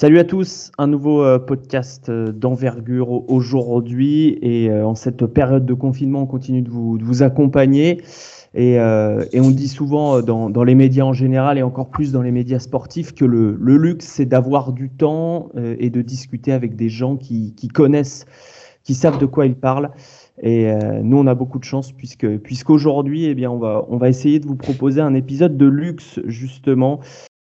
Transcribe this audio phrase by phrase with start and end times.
[0.00, 5.66] Salut à tous, un nouveau euh, podcast euh, d'envergure aujourd'hui et euh, en cette période
[5.66, 8.00] de confinement, on continue de vous, de vous accompagner
[8.54, 12.22] et, et, on dit souvent dans, dans, les médias en général et encore plus dans
[12.22, 16.76] les médias sportifs que le, le luxe c'est d'avoir du temps et de discuter avec
[16.76, 18.24] des gens qui, qui, connaissent,
[18.84, 19.90] qui savent de quoi ils parlent.
[20.42, 20.72] Et
[21.02, 24.40] nous, on a beaucoup de chance puisque puisqu'aujourd'hui, eh bien, on va on va essayer
[24.40, 27.00] de vous proposer un épisode de luxe justement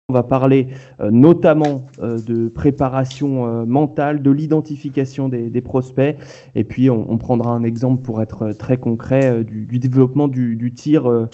[0.08, 0.68] on va parler
[1.00, 6.16] euh, notamment euh, de préparation euh, mentale, de l'identification des, prospects,
[6.54, 11.28] et puis on, prendra un exemple pour être très concret du, développement du, tir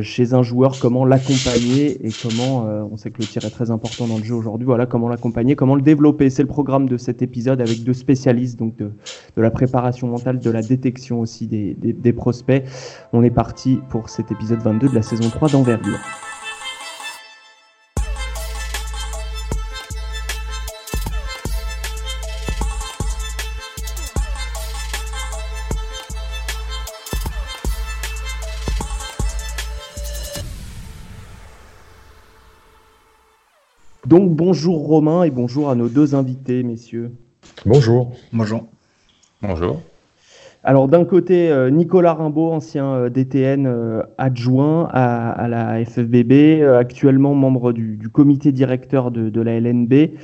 [0.00, 4.06] chez un joueur, comment l'accompagner et comment, on sait que le tir est très important
[4.06, 6.30] dans le jeu aujourd'hui, voilà comment l'accompagner, comment le développer.
[6.30, 8.92] C'est le programme de cet épisode avec deux spécialistes donc de,
[9.36, 12.64] la préparation mentale, de la détection aussi des, des prospects.
[13.12, 15.98] On est parti pour cet épisode 22 de la saison 3 d'envergure.
[34.08, 37.12] Donc bonjour Romain et bonjour à nos deux invités, messieurs.
[37.66, 38.12] Bonjour.
[38.32, 38.64] Bonjour.
[39.42, 39.82] Bonjour.
[40.64, 47.34] Alors d'un côté, euh, Nicolas Rimbaud, ancien euh, DTN euh, adjoint à, la FFBB, actuellement
[47.34, 50.14] membre du, comité directeur de, la LNB,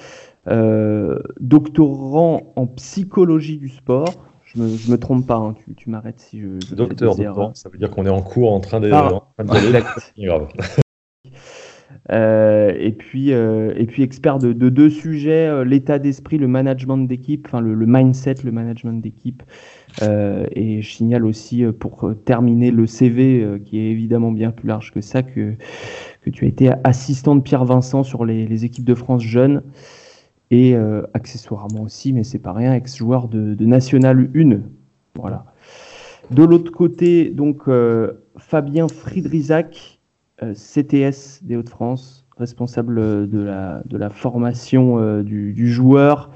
[1.40, 4.14] doctorant en psychologie du sport.
[4.46, 6.74] Je me, me trompe pas, hein, tu, m'arrêtes si je.
[6.74, 8.92] docteur, docteur ça veut dire qu'on est en cours en train d'aller.
[10.18, 10.48] grave.
[12.12, 16.98] Euh, et puis euh, et puis expert de, deux sujets euh, l'état d'esprit, le management
[16.98, 19.42] d'équipe, enfin le, mindset, le management d'équipe.
[20.02, 25.00] et je signale aussi pour terminer le CV qui est évidemment bien plus large que
[25.00, 25.54] ça que
[26.32, 29.62] tu as été assistant de Pierre Vincent sur les, équipes de France jeunes
[30.50, 30.74] et
[31.14, 34.58] accessoirement aussi, mais c'est pas rien, ex-joueur de, de National 1.
[35.14, 35.44] Voilà.
[36.30, 37.68] De l'autre côté, donc
[38.36, 39.93] Fabien Friedrisac, euh,
[40.40, 46.30] CTS des Hauts-de-France, responsable de la, de la formation euh, du, joueur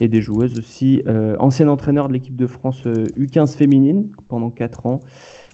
[0.00, 4.86] et des joueuses aussi, euh, ancien entraîneur de l'équipe de France U15 féminine pendant 4
[4.86, 5.00] ans.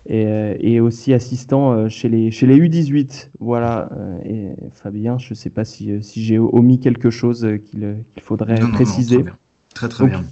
[0.07, 3.31] Et, aussi assistant chez les, chez les U18.
[3.41, 3.89] Voilà.
[4.27, 9.25] Et Fabien, je ne sais pas si, si j'ai omis quelque chose qu'il faudrait préciser.
[9.73, 10.23] très, très bien.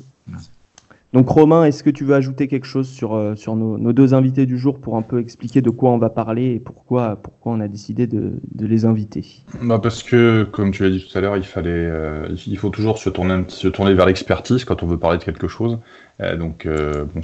[1.12, 4.46] Donc Romain, est-ce que tu veux ajouter quelque chose sur, euh, sur nos, deux invités
[4.46, 7.60] du jour pour un peu expliquer de quoi on va parler et pourquoi, pourquoi on
[7.60, 9.26] a décidé de, les inviter?
[9.60, 12.70] Bah Parce que, comme tu l'as dit tout à l'heure, il, fallait, euh, il faut
[12.70, 15.78] toujours se tourner, se tourner vers l'expertise quand on veut parler de quelque chose.
[16.22, 17.20] Euh, donc bon,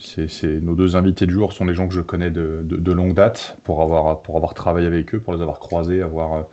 [0.00, 3.14] c'est, nos deux invités du jour sont des gens que je connais de, de, longue
[3.14, 6.46] date pour avoir, pour avoir travaillé avec eux, pour les avoir croisés, avoir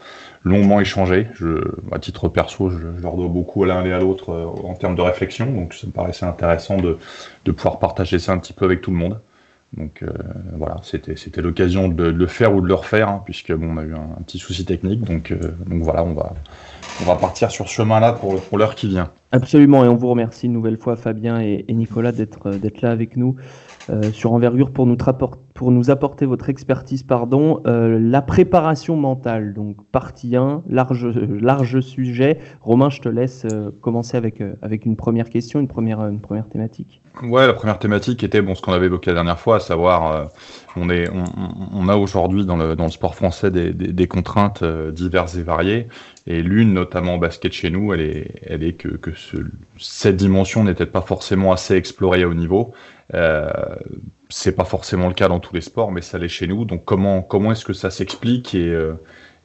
[0.46, 1.28] longuement échangé.
[1.34, 1.60] Je,
[1.92, 4.96] à titre perso, je, leur dois beaucoup à l'un et à l'autre euh, en termes
[4.96, 6.98] de réflexion, donc ça me paraissait intéressant de,
[7.52, 9.20] pouvoir partager ça un petit peu avec tout le monde.
[9.76, 10.12] Donc euh,
[10.54, 13.84] voilà, c'était l'occasion de, le faire ou de le refaire, hein, puisque bon, on a
[13.84, 18.58] eu un, petit souci technique, donc euh, voilà, on va partir sur ce chemin-là pour,
[18.58, 19.10] l'heure qui vient.
[19.32, 23.36] Absolument, et on vous remercie une nouvelle fois, Fabien et, Nicolas, d'être là avec nous.
[23.90, 27.04] Euh, sur Envergure pour nous, apporter votre expertise.
[27.04, 27.62] Pardon.
[27.68, 32.40] Euh, la préparation mentale, donc partie 1, large, sujet.
[32.62, 36.48] Romain, je te laisse euh, commencer avec, avec une première question, une première, une première
[36.48, 37.02] thématique.
[37.24, 40.30] Ouais, la première thématique était bon, ce qu'on avait évoqué la dernière fois, à savoir
[40.76, 45.38] on, est, on, a aujourd'hui dans le, dans le sport français des, des, contraintes diverses
[45.38, 45.88] et variées.
[46.28, 49.38] Et l'une, notamment au basket chez nous, elle est, elle est que, que ce,
[49.78, 52.74] cette dimension n'était pas forcément assez explorée au niveau.
[53.14, 53.76] Euh,
[54.30, 56.66] c'est pas forcément le cas dans tous les sports, mais ça l'est chez nous.
[56.66, 58.94] Donc comment comment est-ce que ça s'explique et, euh,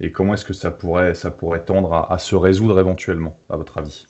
[0.00, 3.78] et comment est-ce que ça pourrait ça pourrait tendre à, se résoudre éventuellement, à votre
[3.78, 4.06] avis?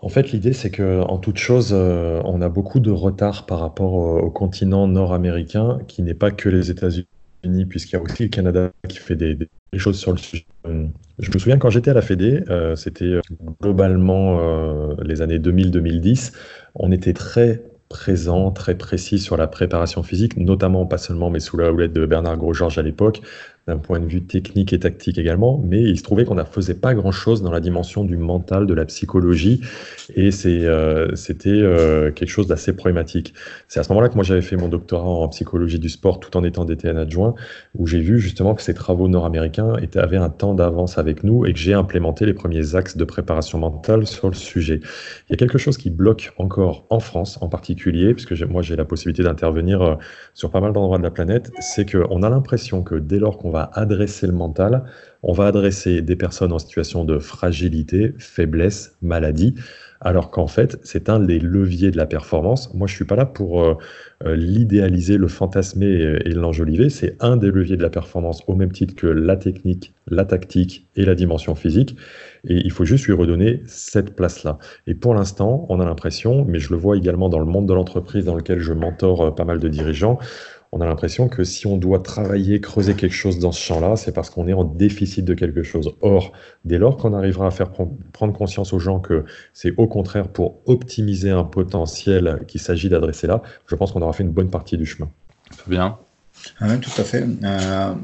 [0.00, 3.60] En fait, l'idée c'est que en toute chose, euh, on a beaucoup de retard par
[3.60, 8.28] rapport au, continent nord-américain, qui n'est pas que les États-Unis, puisqu'il y a aussi le
[8.28, 9.36] Canada qui fait des,
[9.76, 10.46] choses sur le sujet.
[10.64, 12.42] Je me souviens quand j'étais à la Fédé,
[12.76, 13.20] c'était
[13.60, 14.40] globalement
[15.02, 16.32] les années 2000-2010,
[16.76, 21.56] on était très présent, très précis sur la préparation physique, notamment pas seulement, mais sous
[21.56, 23.22] la houlette de Bernard Gros-Georges à l'époque,
[23.68, 26.74] d'un point de vue technique et tactique également, mais il se trouvait qu'on ne faisait
[26.74, 29.60] pas grand-chose dans la dimension du mental, de la psychologie,
[30.16, 33.34] et euh, c'était euh, quelque chose d'assez problématique.
[33.68, 36.34] C'est à ce moment-là que moi j'avais fait mon doctorat en psychologie du sport tout
[36.38, 37.34] en étant DTN adjoint,
[37.76, 41.52] où j'ai vu justement que ces travaux nord-américains avaient un temps d'avance avec nous et
[41.52, 44.80] que j'ai implémenté les premiers axes de préparation mentale sur le sujet.
[45.28, 48.76] Il y a quelque chose qui bloque encore en France en particulier, puisque moi j'ai
[48.76, 49.94] la possibilité d'intervenir euh,
[50.32, 53.50] sur pas mal d'endroits de la planète, c'est qu'on a l'impression que dès lors qu'on
[53.50, 54.84] va va adresser le mental,
[55.22, 59.54] on va adresser des personnes en situation de fragilité, faiblesse, maladie,
[60.00, 62.72] alors qu'en fait, c'est un des leviers de la performance.
[62.72, 63.74] Moi, je suis pas là pour euh,
[64.24, 66.88] euh, l'idéaliser, le fantasmer et, l'enjoliver.
[66.88, 70.86] C'est un des leviers de la performance, au même titre que la technique, la tactique
[70.94, 71.96] et la dimension physique.
[72.44, 74.58] Et il faut juste lui redonner cette place-là.
[74.86, 77.74] Et pour l'instant, on a l'impression, mais je le vois également dans le monde de
[77.74, 80.20] l'entreprise dans lequel je mentor euh, pas mal de dirigeants,
[80.72, 84.12] on a l'impression que si on doit travailler, creuser quelque chose dans ce champ-là, c'est
[84.12, 85.92] parce qu'on est en déficit de quelque chose.
[86.00, 86.32] Or,
[86.64, 89.24] dès lors qu'on arrivera à faire prendre conscience aux gens que
[89.54, 94.12] c'est au contraire pour optimiser un potentiel qu'il s'agit d'adresser là, je pense qu'on aura
[94.12, 95.08] fait une bonne partie du chemin.
[95.66, 95.96] Bien.
[96.60, 97.26] Ah oui, tout à fait.
[97.42, 97.94] Euh,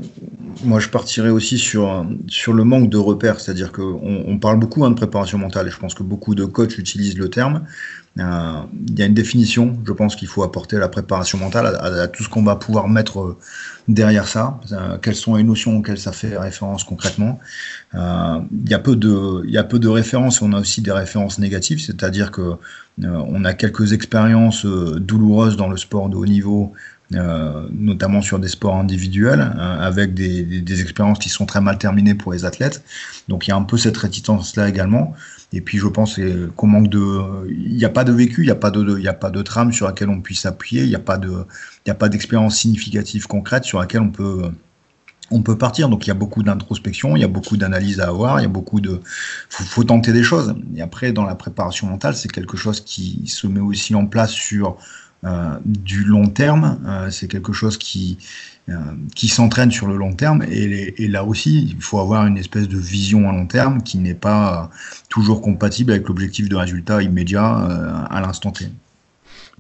[0.65, 4.85] moi, je partirais aussi sur, sur le manque de repères, c'est-à-dire qu'on on parle beaucoup
[4.85, 7.65] hein, de préparation mentale, et je pense que beaucoup de coachs utilisent le terme,
[8.19, 11.77] euh, il y a une définition, je pense qu'il faut apporter à la préparation mentale,
[11.81, 13.39] à, tout ce qu'on va pouvoir mettre euh,
[13.89, 14.61] derrière ça.
[14.71, 17.41] Euh, quelles sont les notions auxquelles ça fait référence concrètement
[17.93, 20.43] Il y a peu de, y a peu de références.
[20.43, 22.55] On a aussi des références négatives, c'est-à-dire que
[23.03, 26.73] on a quelques expériences douloureuses dans le sport de haut niveau
[27.11, 32.45] notamment sur des sports individuels, avec des, expériences qui sont très mal terminées pour les
[32.45, 32.83] athlètes.
[33.29, 35.15] Donc il y a un peu cette réticence-là également.
[35.55, 36.19] Et puis je pense
[36.57, 39.09] qu'on manque de, il n'y a pas de vécu, il n'y a pas de, il
[39.09, 41.47] a pas de trame sur laquelle on puisse appuyer, il n'y a pas de,
[41.87, 44.51] il a pas d'expérience significative concrète sur laquelle on peut,
[45.31, 45.89] on peut partir.
[45.89, 48.47] Donc il y a beaucoup d'introspection, il y a beaucoup d'analyse à avoir, il y
[48.47, 49.01] a beaucoup de,
[49.49, 50.57] faut, tenter des choses.
[50.75, 54.33] Et après dans la préparation mentale, c'est quelque chose qui se met aussi en place
[54.33, 54.77] sur
[55.25, 56.81] euh, du long terme.
[56.87, 58.54] Euh, c'est quelque chose qui, euh,
[59.15, 60.43] qui s'entraîne sur le long terme.
[60.51, 64.15] Et, là aussi, il faut avoir une espèce de vision à long terme qui n'est
[64.15, 64.71] pas
[65.11, 67.45] toujours compatible avec l'objectif de résultat immédiat
[68.11, 68.67] à l'instant T.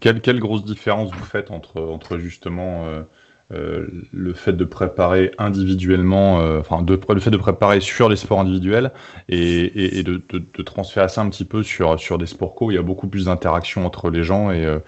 [0.01, 3.03] Quelle, quelle, grosse différence vous faites entre, entre justement euh,
[3.51, 8.91] le fait de préparer individuellement, euh, enfin le fait de préparer sur les sports individuels
[9.29, 10.23] et, de,
[10.63, 13.27] transférer ça un petit peu sur, sur des sports co, il y a beaucoup plus
[13.27, 14.79] d'interaction entre les gens et, euh,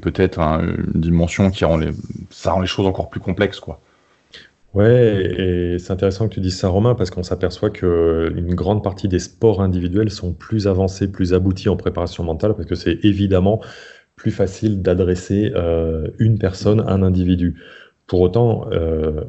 [0.00, 1.90] peut-être une dimension qui rend les,
[2.30, 3.80] ça rend les choses encore plus complexes, quoi.
[4.74, 8.84] Ouais, et c'est intéressant que tu dises ça, Romain, parce qu'on s'aperçoit que une grande
[8.84, 12.98] partie des sports individuels sont plus avancés, plus aboutis en préparation mentale, parce que c'est
[13.02, 13.62] évidemment
[14.16, 15.50] plus facile d'adresser
[16.18, 17.56] une personne, un individu.
[18.06, 19.24] Pour autant, euh,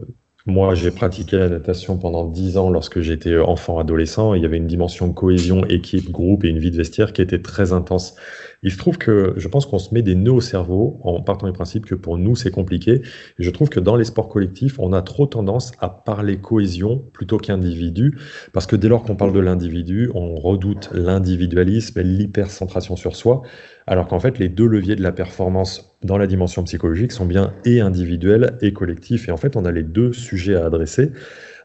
[0.49, 4.33] moi, j'ai pratiqué la natation pendant dix ans lorsque j'étais enfant, adolescent.
[4.33, 7.41] Il y avait une dimension cohésion, équipe, groupe et une vie de vestiaire qui était
[7.41, 8.15] très intense.
[8.63, 11.47] Il se trouve que je pense qu'on se met des nœuds au cerveau en partant
[11.47, 13.01] du principe que pour nous, c'est compliqué.
[13.39, 17.03] Et je trouve que dans les sports collectifs, on a trop tendance à parler cohésion
[17.11, 18.17] plutôt qu'individu.
[18.53, 23.41] Parce que dès lors qu'on parle de l'individu, on redoute l'individualisme et l'hypercentration sur soi.
[23.85, 27.53] Alors qu'en fait, les deux leviers de la performance dans la dimension psychologique sont bien
[27.65, 29.27] et individuels et collectifs.
[29.27, 31.11] Et en fait, on a les deux sujets à adresser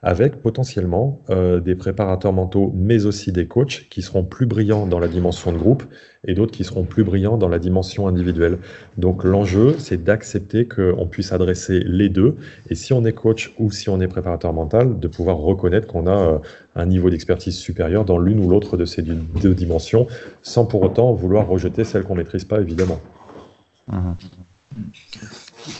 [0.03, 4.99] avec potentiellement euh, des préparateurs mentaux, mais aussi des coachs qui seront plus brillants dans
[4.99, 5.85] la dimension de groupe
[6.27, 8.59] et d'autres qui seront plus brillants dans la dimension individuelle.
[8.99, 12.37] Donc l'enjeu, c'est d'accepter qu'on puisse adresser les deux,
[12.69, 16.09] et si on est coach ou si on est préparateur mental, de pouvoir reconnaître qu'on
[16.09, 16.39] a euh,
[16.75, 20.09] un niveau d'expertise supérieur dans l'une ou l'autre de ces deux dimensions,
[20.43, 23.01] sans pour autant vouloir rejeter celle qu'on maîtrise pas, évidemment.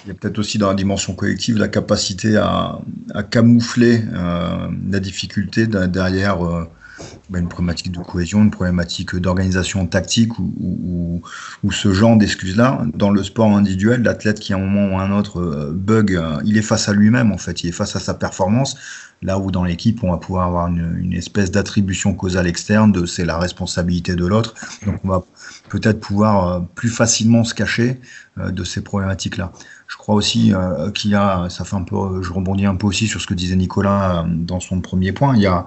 [0.05, 2.79] Il y a peut-être aussi dans la dimension collective la capacité à,
[3.31, 6.69] camoufler euh, la difficulté derrière euh,
[7.35, 11.23] une problématique de cohésion, une problématique d'organisation tactique ou,
[11.71, 12.85] ce genre d'excuses-là.
[12.95, 16.21] Dans le sport individuel, l'athlète qui à un moment ou à un autre euh, bug,
[16.45, 18.77] il est face à lui-même en fait, il est face à sa performance.
[19.23, 23.07] Là où dans l'équipe, on va pouvoir avoir une, une espèce d'attribution causale externe de
[23.07, 24.55] c'est la responsabilité de l'autre.
[24.85, 25.25] Donc on va
[25.69, 28.01] peut-être pouvoir plus facilement se cacher
[28.37, 29.53] de ces problématiques-là.
[29.93, 32.87] Je crois aussi euh, qu'il y a, ça fait un peu, je rebondis un peu
[32.87, 35.67] aussi sur ce que disait Nicolas euh, dans son premier point, il y a,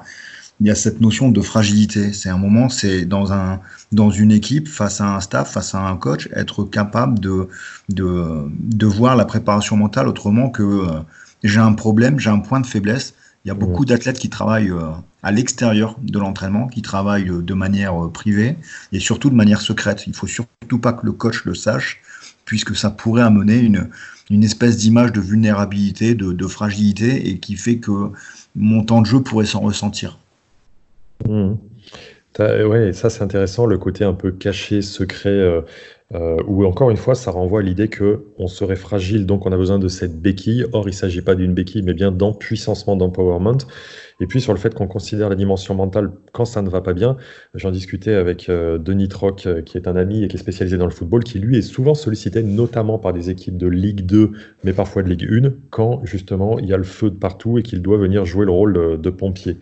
[0.59, 2.13] il y a cette notion de fragilité.
[2.13, 3.59] C'est un moment, c'est dans un
[3.91, 7.49] dans une équipe face à un staff, face à un coach, être capable de
[7.89, 10.99] de, de voir la préparation mentale autrement que euh,
[11.43, 13.13] j'ai un problème, j'ai un point de faiblesse.
[13.43, 14.73] Il y a beaucoup d'athlètes qui travaillent
[15.21, 18.57] à l'extérieur de l'entraînement, qui travaillent de manière privée
[18.91, 20.07] et surtout de manière secrète.
[20.07, 22.01] Il faut surtout pas que le coach le sache,
[22.45, 23.89] puisque ça pourrait amener une,
[24.29, 28.11] une espèce d'image de vulnérabilité, de, fragilité, et qui fait que
[28.55, 30.17] mon temps de jeu pourrait s'en ressentir.
[31.23, 31.55] Mmh.
[32.39, 35.29] Ouais, ça c'est intéressant, le côté un peu caché, secret.
[35.29, 35.61] Euh,
[36.15, 39.51] euh, ou encore une fois, ça renvoie à l'idée que on serait fragile, donc on
[39.51, 40.65] a besoin de cette béquille.
[40.71, 43.57] Or, il ne s'agit pas d'une béquille, mais bien d'empuissancement, d'empowerment.
[44.21, 46.93] Et puis sur le fait qu'on considère la dimension mentale quand ça ne va pas
[46.93, 47.17] bien,
[47.53, 50.77] j'en discutais avec euh, Denis Troc, euh, qui est un ami et qui est spécialisé
[50.77, 54.31] dans le football, qui lui est souvent sollicité notamment par des équipes de Ligue 2,
[54.63, 57.63] mais parfois de Ligue 1, quand justement il y a le feu de partout et
[57.63, 59.57] qu'il doit venir jouer le rôle de pompier.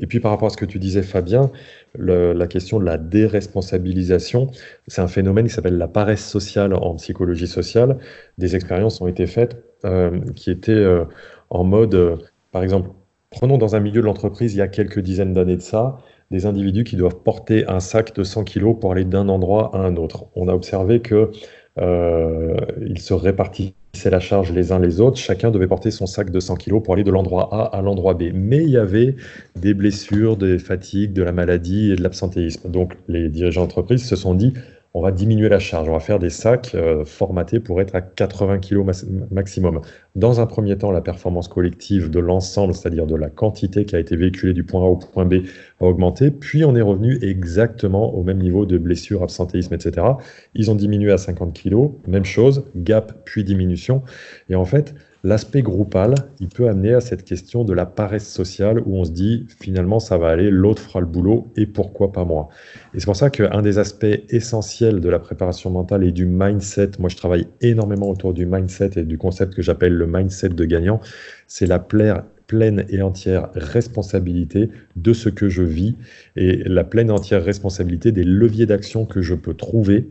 [0.00, 1.52] Et puis par rapport à ce que tu disais Fabien,
[1.94, 4.50] la question de la déresponsabilisation,
[4.86, 7.98] c'est un phénomène qui s'appelle la paresse sociale en psychologie sociale.
[8.38, 11.04] Des expériences ont été faites euh, qui étaient euh,
[11.50, 12.16] en mode, euh,
[12.50, 12.90] par exemple,
[13.30, 15.98] prenons dans un milieu de l'entreprise il y a quelques dizaines d'années de ça,
[16.30, 19.80] des individus qui doivent porter un sac de 100 kg pour aller d'un endroit à
[19.80, 20.26] un autre.
[20.34, 21.30] On a observé que
[21.78, 25.16] ils se répartissaient la charge les uns les autres.
[25.16, 28.14] Chacun devait porter son sac de 100 kg pour aller de l'endroit A à l'endroit
[28.14, 28.24] B.
[28.34, 29.16] Mais il y avait
[29.56, 32.70] des blessures, des fatigues, de la maladie et de l'absentéisme.
[32.70, 34.54] Donc les dirigeants d'entreprise se sont dit,
[34.94, 38.02] on va diminuer la charge, on va faire des sacs euh, formatés pour être à
[38.02, 38.84] 80 kg
[39.30, 39.80] maximum.
[40.16, 43.98] Dans un premier temps, la performance collective de l'ensemble, c'est-à-dire de la quantité qui a
[43.98, 45.44] été véhiculée du point A au point B,
[45.80, 50.06] a augmenté, puis on est revenu exactement au même niveau de blessure, absentéisme, etc.
[50.54, 54.02] Ils ont diminué à 50 kg, même chose, gap puis diminution.
[54.50, 54.94] Et en fait,
[55.24, 59.12] L'aspect groupal, il peut amener à cette question de la paresse sociale où on se
[59.12, 62.48] dit finalement ça va aller, l'autre fera le boulot et pourquoi pas moi.
[62.92, 66.90] Et c'est pour ça qu'un des aspects essentiels de la préparation mentale et du mindset,
[66.98, 70.64] moi je travaille énormément autour du mindset et du concept que j'appelle le mindset de
[70.64, 70.98] gagnant,
[71.46, 75.94] c'est la pleine et entière responsabilité de ce que je vis
[76.34, 80.08] et la pleine et entière responsabilité des leviers d'action que je peux trouver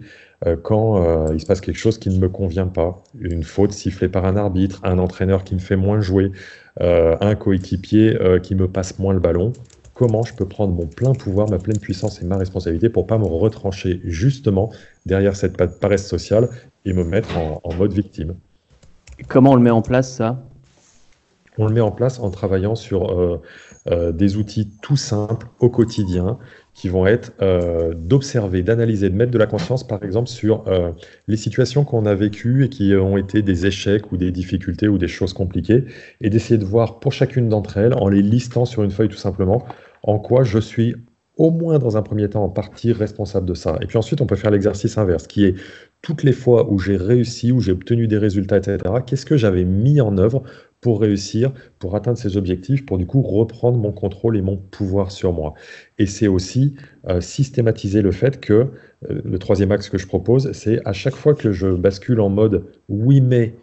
[0.64, 4.10] quand euh, il se passe quelque chose qui ne me convient pas, une faute sifflée
[4.10, 6.32] par un arbitre, un entraîneur qui me fait moins jouer,
[6.82, 9.54] euh, un coéquipier qui me passe moins le ballon,
[9.94, 13.20] comment je peux prendre mon plein pouvoir, ma pleine puissance et ma responsabilité pour pas
[13.20, 14.72] me retrancher justement
[15.06, 16.50] derrière cette paresse sociale
[16.86, 18.34] et me mettre en, en mode victime?
[19.28, 20.44] Comment on le met en place ça?
[21.60, 23.40] On le met en place en travaillant sur
[23.86, 26.40] des outils tout simples au quotidien
[26.74, 30.92] qui vont être euh, d'observer, d'analyser, de mettre de la conscience, par exemple, sur euh,
[31.28, 34.98] les situations qu'on a vécues et qui ont été des échecs ou des difficultés ou
[34.98, 35.86] des choses compliquées,
[36.22, 39.18] et d'essayer de voir pour chacune d'entre elles, en les listant sur une feuille tout
[39.18, 39.66] simplement,
[40.04, 40.96] en quoi je suis
[41.38, 43.78] au moins dans un premier temps en partie responsable de ça.
[43.82, 45.56] Et puis ensuite, on peut faire l'exercice inverse, qui est
[46.02, 49.64] toutes les fois où j'ai réussi, où j'ai obtenu des résultats, etc., qu'est-ce que j'avais
[49.64, 50.44] mis en œuvre
[50.82, 55.12] pour réussir, pour atteindre ces objectifs, pour du coup reprendre mon contrôle et mon pouvoir
[55.12, 55.54] sur moi.
[56.00, 56.76] Et c'est aussi
[57.08, 58.54] euh, systématiser le fait que,
[59.10, 62.30] euh, le troisième axe que je propose, c'est à chaque fois que je bascule en
[62.30, 63.54] mode oui mais,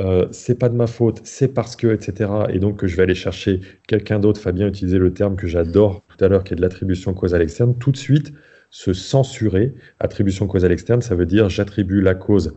[0.00, 2.30] euh, c'est pas de ma faute, c'est parce que, etc.
[2.50, 6.04] Et donc que je vais aller chercher quelqu'un d'autre, Fabien utilisait le terme que j'adore
[6.08, 8.32] tout à l'heure, qui est de l'attribution causale externe, tout de suite
[8.70, 9.74] se censurer.
[9.98, 12.54] Attribution causale externe, ça veut dire j'attribue la cause,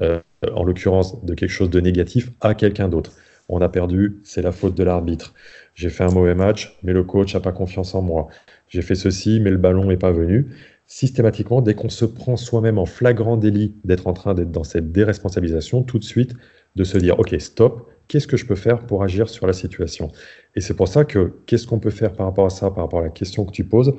[0.00, 3.12] en l'occurrence de quelque chose de négatif, à quelqu'un d'autre
[3.48, 5.34] on a perdu, c'est la faute de l'arbitre.
[5.74, 8.28] J'ai fait un mauvais match, mais le coach n'a pas confiance en moi.
[8.68, 10.48] J'ai fait ceci, mais le ballon n'est pas venu.
[10.86, 14.92] Systématiquement, dès qu'on se prend soi-même en flagrant délit d'être en train d'être dans cette
[14.92, 16.34] déresponsabilisation, tout de suite,
[16.76, 20.10] de se dire, OK, stop, qu'est-ce que je peux faire pour agir sur la situation?
[20.54, 23.00] Et c'est pour ça que, qu'est-ce qu'on peut faire par rapport à ça, par rapport
[23.00, 23.94] à la question que tu poses?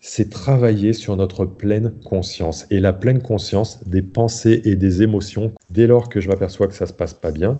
[0.00, 2.66] C'est travailler sur notre pleine conscience.
[2.70, 6.74] Et la pleine conscience des pensées et des émotions, dès lors que je m'aperçois que
[6.74, 7.58] ça se passe pas bien,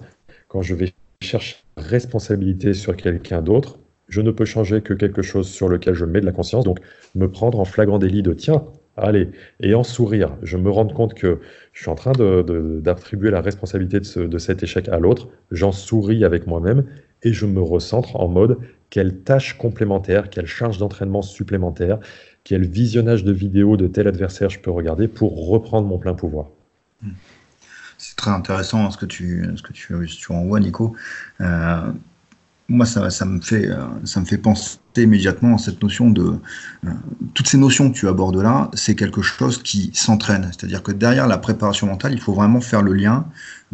[0.49, 5.49] quand je vais cherche responsabilité sur quelqu'un d'autre, je ne peux changer que quelque chose
[5.49, 6.65] sur lequel je mets de la conscience.
[6.65, 6.81] Donc,
[7.15, 8.65] me prendre en flagrant délit de tiens,
[8.97, 11.41] allez, et en sourire, je me rends compte que
[11.73, 15.29] je suis en train d'attribuer la responsabilité de, cet échec à l'autre.
[15.51, 16.85] J'en souris avec moi-même
[17.23, 18.59] et je me recentre en mode
[18.91, 21.99] quelle tâche complémentaire, quelle charge d'entraînement supplémentaire,
[22.45, 26.49] quel visionnage de vidéos de tel adversaire je peux regarder pour reprendre mon plein pouvoir.
[27.03, 27.13] Hmm.
[28.03, 30.97] C'est très intéressant ce que tu, ce que tu, tu envoies, Nico.
[31.41, 31.93] Euh,
[32.69, 36.35] moi, ça, ça, me fait, euh, ça me fait penser immédiatement à cette notion de.
[36.85, 36.91] Euh,
[37.35, 40.51] toutes ces notions que tu abordes là, c'est quelque chose qui s'entraîne.
[40.51, 43.25] C'est-à-dire que derrière la préparation mentale, il faut vraiment faire le lien,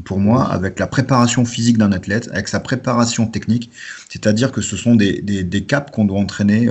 [0.04, 3.70] pour moi, avec la préparation physique d'un athlète, avec sa préparation technique.
[4.10, 6.68] C'est-à-dire que ce sont des, des, des caps qu'on doit entraîner,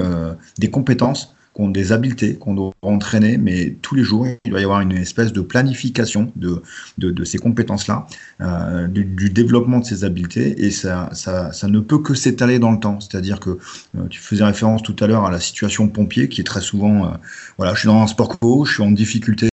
[0.60, 4.64] des compétences ont des habiletés qu'on doit entraîner, mais tous les jours, il doit y
[4.64, 6.62] avoir une espèce de planification de,
[6.98, 8.08] de, ces compétences-là,
[8.42, 12.72] euh, du, développement de ces habiletés, et ça, ça, ça ne peut que s'étaler dans
[12.72, 13.00] le temps.
[13.00, 13.52] C'est-à-dire que
[13.98, 17.06] euh, tu faisais référence tout à l'heure à la situation pompier, qui est très souvent,
[17.06, 17.10] euh,
[17.58, 19.50] voilà, je suis dans un sport co, je suis en difficulté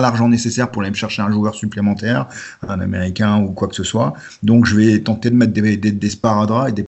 [0.00, 2.28] l'argent nécessaire pour aller me chercher un joueur supplémentaire,
[2.66, 4.14] un américain ou quoi que ce soit.
[4.42, 6.84] Donc je vais tenter de mettre des, des, et des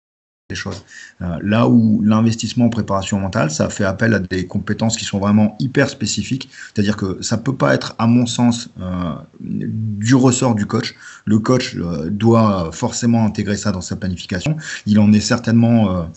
[0.54, 0.84] choses.
[1.22, 5.18] Euh, là où l'investissement en préparation mentale, ça fait appel à des compétences qui sont
[5.18, 6.48] vraiment hyper spécifiques.
[6.72, 10.94] C'est-à-dire que ça peut pas être, à mon sens, euh, du ressort du coach.
[11.24, 14.56] Le coach euh, doit forcément intégrer ça dans sa planification.
[14.86, 16.08] Il en est certainement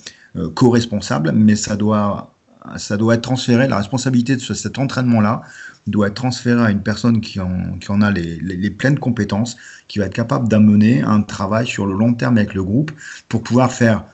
[0.55, 2.33] co-responsable, mais ça doit,
[2.77, 3.67] ça doit être transféré.
[3.67, 5.43] La responsabilité de cet entraînement-là
[5.85, 9.99] doit être transférée à une personne qui en, qui en a les pleines compétences, qui
[9.99, 12.91] va être capable d'amener un travail sur le long terme avec le groupe
[13.29, 14.05] pour pouvoir faire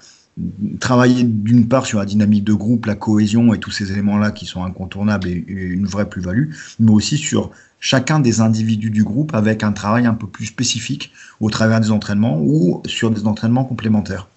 [0.80, 4.46] travailler d'une part sur la dynamique de groupe, la cohésion et tous ces éléments-là qui
[4.46, 9.64] sont incontournables et, une vraie plus-value, mais aussi sur chacun des individus du groupe avec
[9.64, 14.28] un travail un peu plus spécifique au travers des entraînements ou sur des entraînements complémentaires.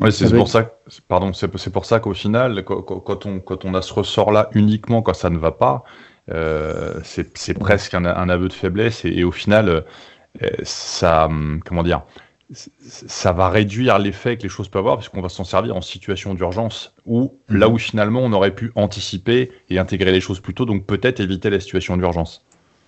[0.00, 0.70] Oui, c'est pour ça.
[1.08, 5.14] Pardon, c'est pour ça qu'au final, quand, on quand on a ce ressort-là uniquement quand
[5.14, 5.84] ça ne va pas,
[6.30, 9.84] euh, c'est presque un, aveu de faiblesse et, et au final,
[10.42, 12.02] euh, ça, hum, comment dire,
[12.52, 16.34] ça va réduire l'effet que les choses peuvent avoir, puisqu'on va s'en servir en situation
[16.34, 17.58] d'urgence, ou mhm.
[17.58, 21.20] là où finalement on aurait pu anticiper et intégrer les choses plus tôt, donc peut-être
[21.20, 22.44] éviter la situation d'urgence.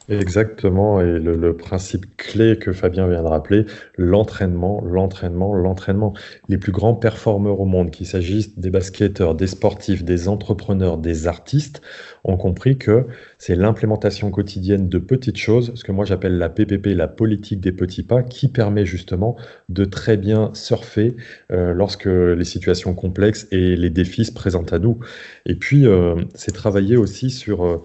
[0.09, 3.67] Exactement, et le, principe clé que Fabien vient de rappeler,
[3.97, 6.13] l'entraînement, l'entraînement, l'entraînement.
[6.49, 11.29] Les plus grands performeurs au monde, qu'il s'agisse des basketteurs, des sportifs, des entrepreneurs, des
[11.29, 11.83] artistes,
[12.25, 13.07] ont compris que
[13.39, 17.73] c'est l'implémentation quotidienne de petites choses, ce que moi j'appelle la PPP, la politique des
[17.73, 19.37] petits pas, qui permet justement
[19.69, 21.17] de très bien surfer
[21.53, 24.99] euh, lorsque les situations complexes et les défis se présentent à nous.
[25.47, 27.65] Et puis, euh, c'est travailler aussi sur...
[27.65, 27.83] Euh,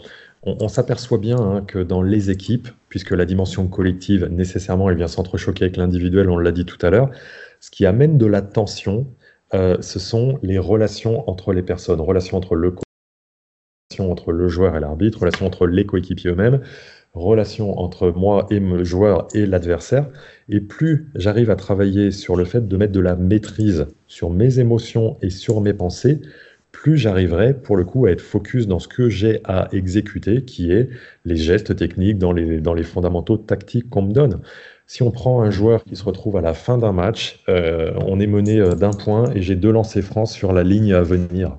[0.48, 5.08] on, s'aperçoit bien hein, que dans les équipes, puisque la dimension collective, nécessairement, elle vient
[5.08, 7.10] s'entrechoquer avec l'individuel, on l'a dit tout à l'heure,
[7.60, 9.08] ce qui amène de la tension,
[9.54, 12.74] euh, ce sont les relations entre les personnes, relations entre le
[14.00, 16.62] entre le joueur et l'arbitre, relations entre les coéquipiers eux-mêmes,
[17.14, 20.08] relations entre moi et le joueur et l'adversaire.
[20.50, 24.60] Et plus j'arrive à travailler sur le fait de mettre de la maîtrise sur mes
[24.60, 26.22] émotions et sur mes pensées,
[26.78, 30.72] plus j'arriverai pour le coup à être focus dans ce que j'ai à exécuter, qui
[30.72, 30.90] est
[31.26, 34.42] les gestes techniques dans les, fondamentaux tactiques qu'on me donne.
[34.86, 38.20] Si on prend un joueur qui se retrouve à la fin d'un match, euh, on
[38.20, 41.58] est mené euh, d'un point et j'ai deux lancers francs sur la ligne à venir.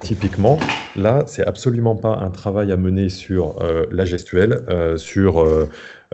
[0.00, 0.58] Typiquement,
[0.96, 4.64] là, c'est absolument pas un travail à mener sur euh, la gestuelle,
[4.96, 5.46] sur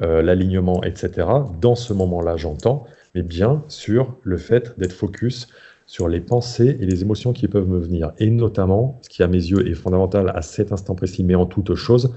[0.03, 1.27] l'alignement, etc.
[1.63, 2.85] Dans ce moment-là, j'entends,
[3.15, 5.49] mais bien sur le fait d'être focus
[5.87, 8.12] sur les pensées et les émotions qui peuvent me venir.
[8.19, 11.47] Et notamment, ce qui à mes yeux est fondamental à cet instant précis, mais en
[11.47, 12.14] toute chose,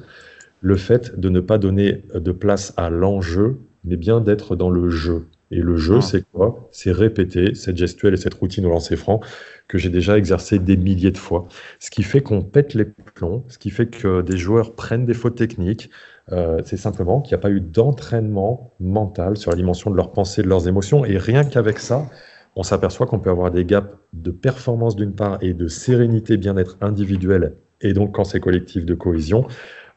[0.62, 4.89] le fait de ne pas donner de place à l'enjeu, mais bien d'être dans le
[4.89, 5.27] jeu.
[5.51, 6.01] Et le jeu, ah.
[6.01, 6.67] c'est quoi?
[6.71, 9.21] C'est répéter cette gestuelle et cette routine au lancer franc
[9.67, 11.47] que j'ai déjà exercé des milliers de fois.
[11.80, 15.13] Ce qui fait qu'on pète les plombs, ce qui fait que des joueurs prennent des
[15.13, 15.89] fautes techniques,
[16.32, 20.12] euh, c'est simplement qu'il n'y a pas eu d'entraînement mental sur la dimension de leurs
[20.12, 21.06] pensées, de leurs émotions.
[21.06, 22.10] Et rien qu'avec ça,
[22.55, 26.77] on s'aperçoit qu'on peut avoir des gaps de performance d'une part et de sérénité, bien-être
[26.81, 29.47] individuel, et donc quand c'est collectif de cohésion,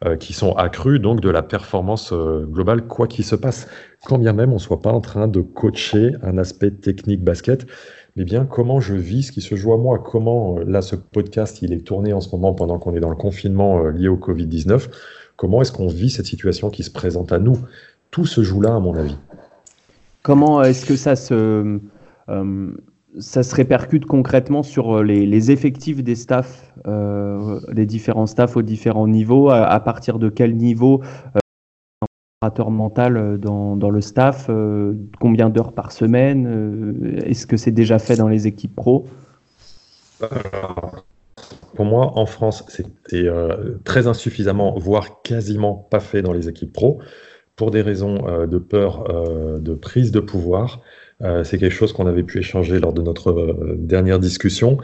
[0.07, 3.69] euh, qui sont accrus donc de la performance euh, globale, quoi qu'il se passe.
[4.07, 7.67] Quand bien même on ne soit pas en train de coacher un aspect technique basket,
[8.17, 10.97] mais bien comment je vis ce qui se joue à moi, comment, euh, là ce
[10.97, 14.17] podcast il est tourné en ce moment pendant qu'on est dans le confinement lié au
[14.17, 14.89] Covid-19,
[15.37, 17.59] comment est-ce qu'on vit cette situation qui se présente à nous?
[18.11, 19.19] Tout se joue là à mon avis.
[20.23, 21.79] Comment est-ce que ça se
[23.19, 28.63] ça se répercute concrètement sur euh, les, effectifs des staffs, euh, les différents staffs aux
[28.63, 29.51] différents niveaux.
[29.51, 31.03] À, partir de quel niveau
[31.35, 32.07] un
[32.41, 34.51] préparateur mental dans, le staff
[35.19, 39.07] Combien d'heures par semaine Est-ce que c'est déjà fait dans les équipes pro?
[41.75, 42.87] Pour moi, en France, c'est
[43.85, 47.01] très insuffisamment, voire quasiment pas fait dans les équipes pro,
[47.57, 49.05] pour des raisons de peur
[49.61, 50.90] de prise de pouvoir euh,
[51.45, 54.79] c'est quelque chose qu'on avait pu échanger lors de notre euh, dernière discussion.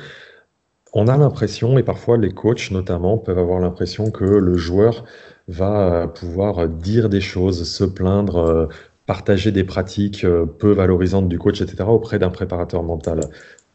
[0.92, 5.05] On a l'impression, et parfois les coachs notamment peuvent avoir l'impression que le joueur
[5.49, 8.66] va pouvoir dire des choses, se plaindre, euh,
[9.07, 10.27] partager des pratiques
[10.59, 13.20] peu valorisantes du coach, etc., auprès d'un préparateur mental.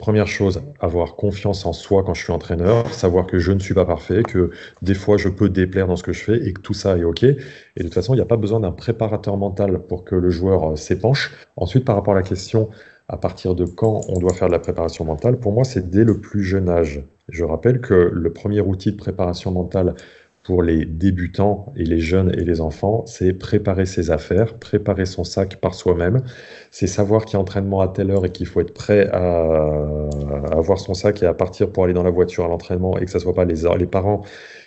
[0.01, 3.75] Première chose, avoir confiance en soi quand je suis entraîneur, savoir que je ne suis
[3.75, 4.49] pas parfait, que
[4.81, 7.03] des fois je peux déplaire dans ce que je fais et que tout ça est
[7.03, 7.21] OK.
[7.21, 7.37] Et
[7.77, 10.71] de toute façon, il n'y a pas besoin d'un préparateur mental pour que le joueur
[10.71, 11.31] euh, s'épanche.
[11.55, 12.71] Ensuite, par rapport à la question
[13.09, 16.03] à partir de quand on doit faire de la préparation mentale, pour moi, c'est dès
[16.03, 17.03] le plus jeune âge.
[17.29, 19.93] Je rappelle que le premier outil de préparation mentale
[20.43, 25.23] pour les débutants et les jeunes et les enfants, c'est préparer ses affaires, préparer son
[25.23, 26.23] sac par soi-même.
[26.71, 30.07] C'est savoir qu'il y a entraînement à telle heure et qu'il faut être prêt à,
[30.51, 33.11] avoir son sac et à partir pour aller dans la voiture à l'entraînement et que
[33.11, 34.23] ce ne soit pas les, parents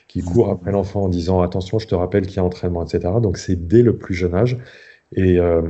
[0.07, 3.15] qui courent après l'enfant en disant attention, je te rappelle qu'il y a entraînement, etc.
[3.21, 4.59] Donc c'est dès le plus jeune âge.
[5.17, 5.63] Et euh,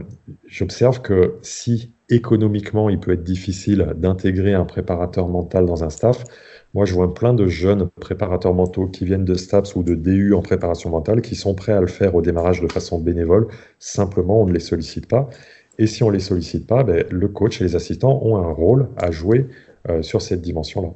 [0.47, 6.25] j'observe que si économiquement, il peut être difficile d'intégrer un préparateur mental dans un staff.
[6.75, 10.35] Moi, je vois plein de jeunes préparateurs mentaux qui viennent de STAPS ou de DU
[10.35, 13.47] en préparation mentale qui sont prêts à le faire au démarrage de façon bénévole.
[13.79, 15.31] Simplement, on ne les sollicite pas.
[15.79, 18.53] Et si on ne les sollicite pas, ben, le coach et les assistants ont un
[18.53, 19.47] rôle à jouer
[19.89, 20.89] euh, sur cette dimension-là.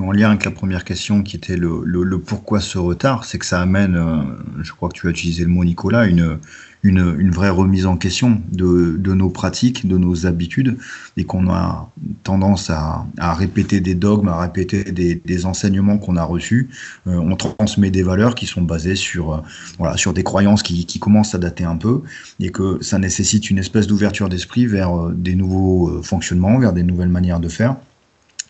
[0.00, 3.60] En lien avec la première question qui était le, pourquoi ce retard, c'est que ça
[3.60, 6.38] amène, euh, je crois que tu as utilisé le mot Nicolas, une,
[6.82, 10.76] une, vraie remise en question de, nos pratiques, de nos habitudes,
[11.16, 11.90] et qu'on a
[12.24, 16.68] tendance à, répéter des dogmes, à répéter des, enseignements qu'on a reçus.
[17.06, 19.38] Euh, on transmet des valeurs qui sont basées sur, euh,
[19.78, 22.02] voilà, sur des croyances qui, qui, commencent à dater un peu,
[22.40, 27.08] et que ça nécessite une espèce d'ouverture d'esprit vers des nouveaux fonctionnements, vers des nouvelles
[27.08, 27.76] manières de faire.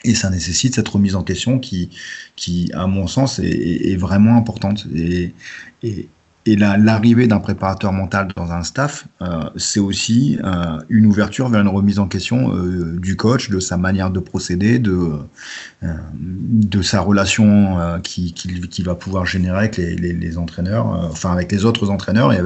[0.04, 1.90] Et ça nécessite cette remise en question qui,
[2.36, 4.86] qui à mon sens, est, vraiment importante.
[6.44, 11.60] Et l'arrivée d'un préparateur mental dans un staff, euh, c'est aussi euh, une ouverture vers
[11.60, 15.18] une remise en question euh, du coach, de sa manière de procéder, de,
[16.82, 22.32] sa relation qu'il qui, va pouvoir générer avec les, entraîneurs, enfin avec les autres entraîneurs
[22.32, 22.40] et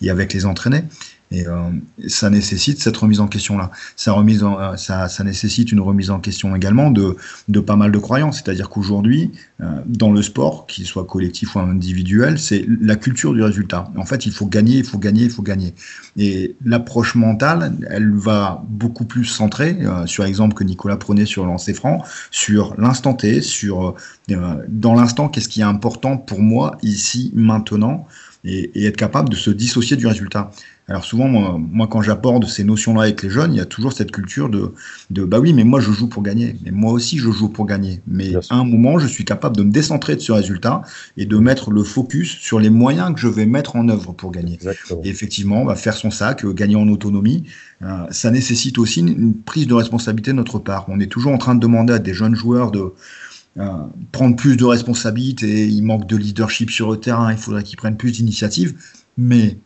[0.00, 0.84] et avec les entraînés.
[1.30, 1.70] Et euh,
[2.06, 3.70] ça nécessite cette remise en question-là.
[3.96, 7.16] Ça, remise en, euh, ça, ça, nécessite une remise en question également de,
[7.48, 8.36] de pas mal de croyances.
[8.36, 13.42] C'est-à-dire qu'aujourd'hui, euh, dans le sport, qu'il soit collectif ou individuel, c'est la culture du
[13.42, 13.90] résultat.
[13.96, 15.74] En fait, il faut gagner, il faut gagner, il faut gagner.
[16.16, 21.44] Et l'approche mentale, elle va beaucoup plus centrer euh, sur l'exemple que Nicolas prenait sur
[21.44, 23.96] lancer franc, sur l'instant T, sur
[24.30, 28.06] euh, dans l'instant, qu'est-ce qui est important pour moi ici, maintenant,
[28.44, 30.52] et, et être capable de se dissocier du résultat.
[30.88, 33.92] Alors souvent, moi, moi quand j'apporte ces notions-là avec les jeunes, il y a toujours
[33.92, 34.72] cette culture de,
[35.10, 37.66] de bah oui, mais moi je joue pour gagner, mais moi aussi je joue pour
[37.66, 38.00] gagner.
[38.06, 40.82] Mais à un moment, je suis capable de me décentrer de ce résultat
[41.18, 44.30] et de mettre le focus sur les moyens que je vais mettre en œuvre pour
[44.30, 44.54] gagner.
[44.54, 45.02] Exactement.
[45.04, 47.44] Et effectivement, bah, faire son sac, euh, gagner en autonomie,
[47.82, 50.86] euh, ça nécessite aussi une, une, prise de responsabilité de notre part.
[50.88, 52.92] On est toujours en train de demander à des jeunes joueurs de
[53.58, 53.64] euh,
[54.12, 57.96] prendre plus de responsabilités, il manque de leadership sur le terrain, il faudrait qu'ils prennent
[57.96, 58.74] plus d'initiatives,
[59.16, 59.58] mais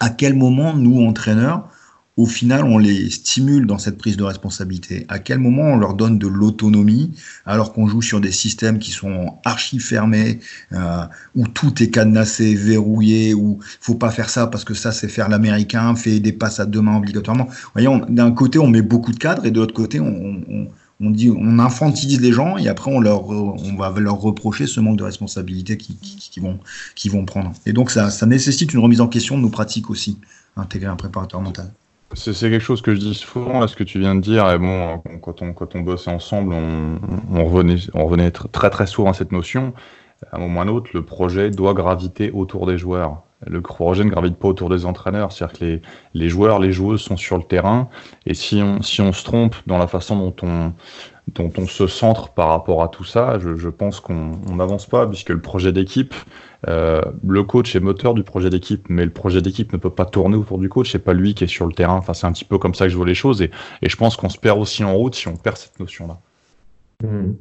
[0.00, 1.68] à quel moment nous, entraîneurs,
[2.16, 5.04] au final, on les stimule dans cette prise de responsabilité?
[5.08, 8.90] À quel moment on leur donne de l'autonomie alors qu'on joue sur des systèmes qui
[8.90, 10.40] sont archi fermés,
[10.72, 11.02] euh,
[11.34, 15.28] où tout est cadenassé, verrouillé, où faut pas faire ça parce que ça c'est faire
[15.28, 17.48] l'américain, fait des passes à deux mains obligatoirement?
[17.74, 20.68] Voyons, d'un côté on met beaucoup de cadres et de l'autre côté on, on,
[21.00, 24.80] on dit, on infantilise les gens et après on leur, on va leur reprocher ce
[24.80, 26.58] manque de responsabilité qu'ils qui, vont,
[26.94, 27.52] qui vont prendre.
[27.66, 30.18] Et donc ça, ça nécessite une remise en question de nos pratiques aussi,
[30.56, 31.70] intégrer un préparateur mental.
[32.14, 34.48] C'est quelque chose que je dis souvent, là, ce que tu viens de dire.
[34.50, 37.00] Et bon, quand on, quand on bossait ensemble, on,
[37.32, 39.74] on, revenait, on revenait très très souvent à cette notion.
[40.30, 43.60] À un moment ou à un autre, le projet doit graviter autour des joueurs le
[43.60, 45.32] projet ne gravite pas autour des entraîneurs.
[45.32, 45.80] C'est-à-dire que
[46.14, 47.88] les, joueurs, les joueuses sont sur le terrain.
[48.24, 50.72] Et si on, si on se trompe dans la façon dont
[51.38, 55.40] on, se centre par rapport à tout ça, je, pense qu'on n'avance pas, puisque le
[55.40, 56.14] projet d'équipe,
[56.68, 60.06] euh, le coach est moteur du projet d'équipe, mais le projet d'équipe ne peut pas
[60.06, 60.92] tourner autour du coach.
[60.92, 61.96] C'est pas lui qui est sur le terrain.
[61.96, 63.42] Enfin, c'est un petit peu comme ça que je vois les choses.
[63.42, 63.50] Et,
[63.82, 66.18] et je pense qu'on se perd aussi en route si on perd cette notion-là.
[67.02, 67.32] Mmh.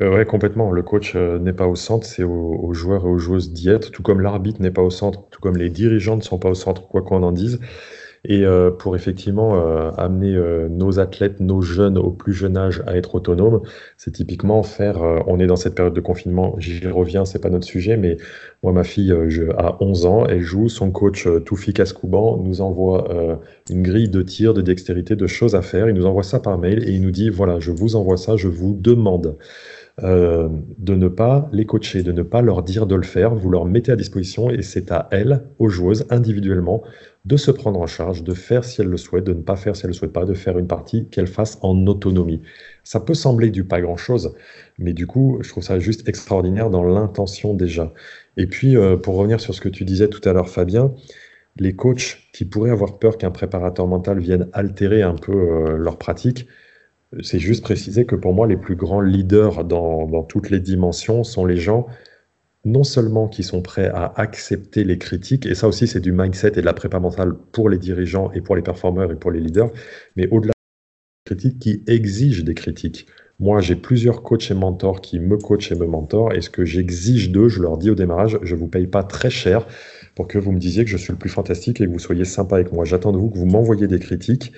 [0.00, 0.70] Euh, oui, complètement.
[0.70, 2.30] Le coach euh, n'est pas au centre, c'est aux,
[2.62, 5.40] aux, joueurs et aux joueuses d'y être, tout comme l'arbitre n'est pas au centre, tout
[5.40, 7.60] comme les dirigeants ne sont pas au centre, quoi qu'on en dise.
[8.28, 12.82] Et euh, pour effectivement euh, amener euh, nos athlètes, nos jeunes au plus jeune âge
[12.86, 13.60] à être autonomes,
[13.96, 15.00] c'est typiquement faire.
[15.26, 18.16] On est dans cette période de confinement, j'y reviens, c'est pas notre sujet, mais
[18.64, 23.82] moi, ma fille a 11 ans, elle joue, son coach Toufi Kaskouban nous envoie une
[23.82, 25.88] grille de tir, de dextérité, de choses à faire.
[25.88, 28.36] Il nous envoie ça par mail et il nous dit voilà, je vous envoie ça,
[28.36, 29.36] je vous demande.
[30.02, 33.34] Euh, de ne pas les coacher, de ne pas leur dire de le faire.
[33.34, 36.82] Vous leur mettez à disposition et c'est à elles, aux joueuses, individuellement,
[37.24, 39.74] de se prendre en charge, de faire si elles le souhaitent, de ne pas faire
[39.74, 42.42] si elles ne le souhaitent pas, de faire une partie qu'elles fassent en autonomie.
[42.84, 44.34] Ça peut sembler du pas grand-chose,
[44.78, 47.92] mais du coup, je trouve ça juste extraordinaire dans l'intention déjà.
[48.36, 50.92] Et puis, euh, pour revenir sur ce que tu disais tout à l'heure, Fabien,
[51.58, 55.96] les coachs qui pourraient avoir peur qu'un préparateur mental vienne altérer un peu euh, leur
[55.96, 56.46] pratique,
[57.22, 61.24] c'est juste préciser que pour moi, les plus grands leaders dans, dans, toutes les dimensions
[61.24, 61.86] sont les gens
[62.64, 66.48] non seulement qui sont prêts à accepter les critiques, et ça aussi c'est du mindset
[66.48, 69.40] et de la prépa mentale pour les dirigeants et pour les performeurs et pour les
[69.40, 69.70] leaders,
[70.16, 70.52] mais au-delà
[71.26, 73.06] des critiques qui exigent des critiques.
[73.38, 76.64] Moi, j'ai plusieurs coachs et mentors qui me coachent et me mentorent, et ce que
[76.64, 79.66] j'exige d'eux, je leur dis au démarrage, je ne vous paye pas très cher
[80.14, 82.24] pour que vous me disiez que je suis le plus fantastique et que vous soyez
[82.24, 82.84] sympa avec moi.
[82.84, 84.52] J'attends de vous que vous m'envoyiez des critiques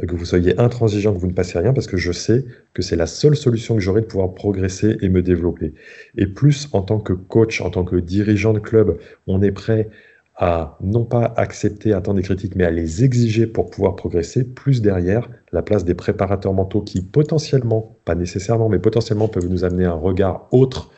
[0.00, 2.96] que vous soyez intransigeant, que vous ne passiez rien, parce que je sais que c'est
[2.96, 5.74] la seule solution que j'aurai de pouvoir progresser et me développer.
[6.16, 9.88] Et plus en tant que coach, en tant que dirigeant de club, on est prêt
[10.34, 14.80] à non pas accepter, attendre des critiques, mais à les exiger pour pouvoir progresser, plus
[14.80, 19.84] derrière la place des préparateurs mentaux qui potentiellement, pas nécessairement, mais potentiellement peuvent nous amener
[19.84, 20.90] un regard autre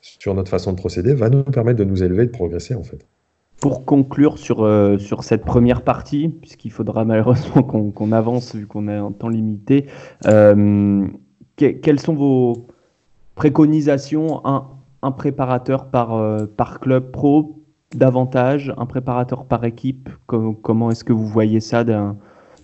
[0.00, 2.82] sur notre façon de procéder, va nous permettre de nous élever et de progresser en
[2.82, 3.04] fait.
[3.60, 8.86] Pour conclure sur, euh, sur cette première partie, puisqu'il faudra malheureusement qu'on avance vu qu'on
[8.86, 9.86] a un temps limité,
[10.26, 11.04] euh,
[11.56, 12.68] quelles sont vos
[13.34, 14.68] préconisations un,
[15.02, 17.60] un préparateur par, euh, par club pro
[17.96, 20.08] davantage, un préparateur par équipe?
[20.26, 21.84] Comment est-ce que vous voyez ça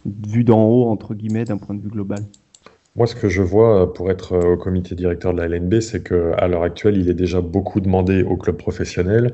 [0.07, 2.21] vu d'en haut, entre guillemets, d'un point de vue global?
[2.95, 6.47] Moi, ce que je vois pour être au comité directeur de la LNB, c'est qu'à
[6.47, 9.33] l'heure actuelle, il est déjà beaucoup demandé aux clubs professionnels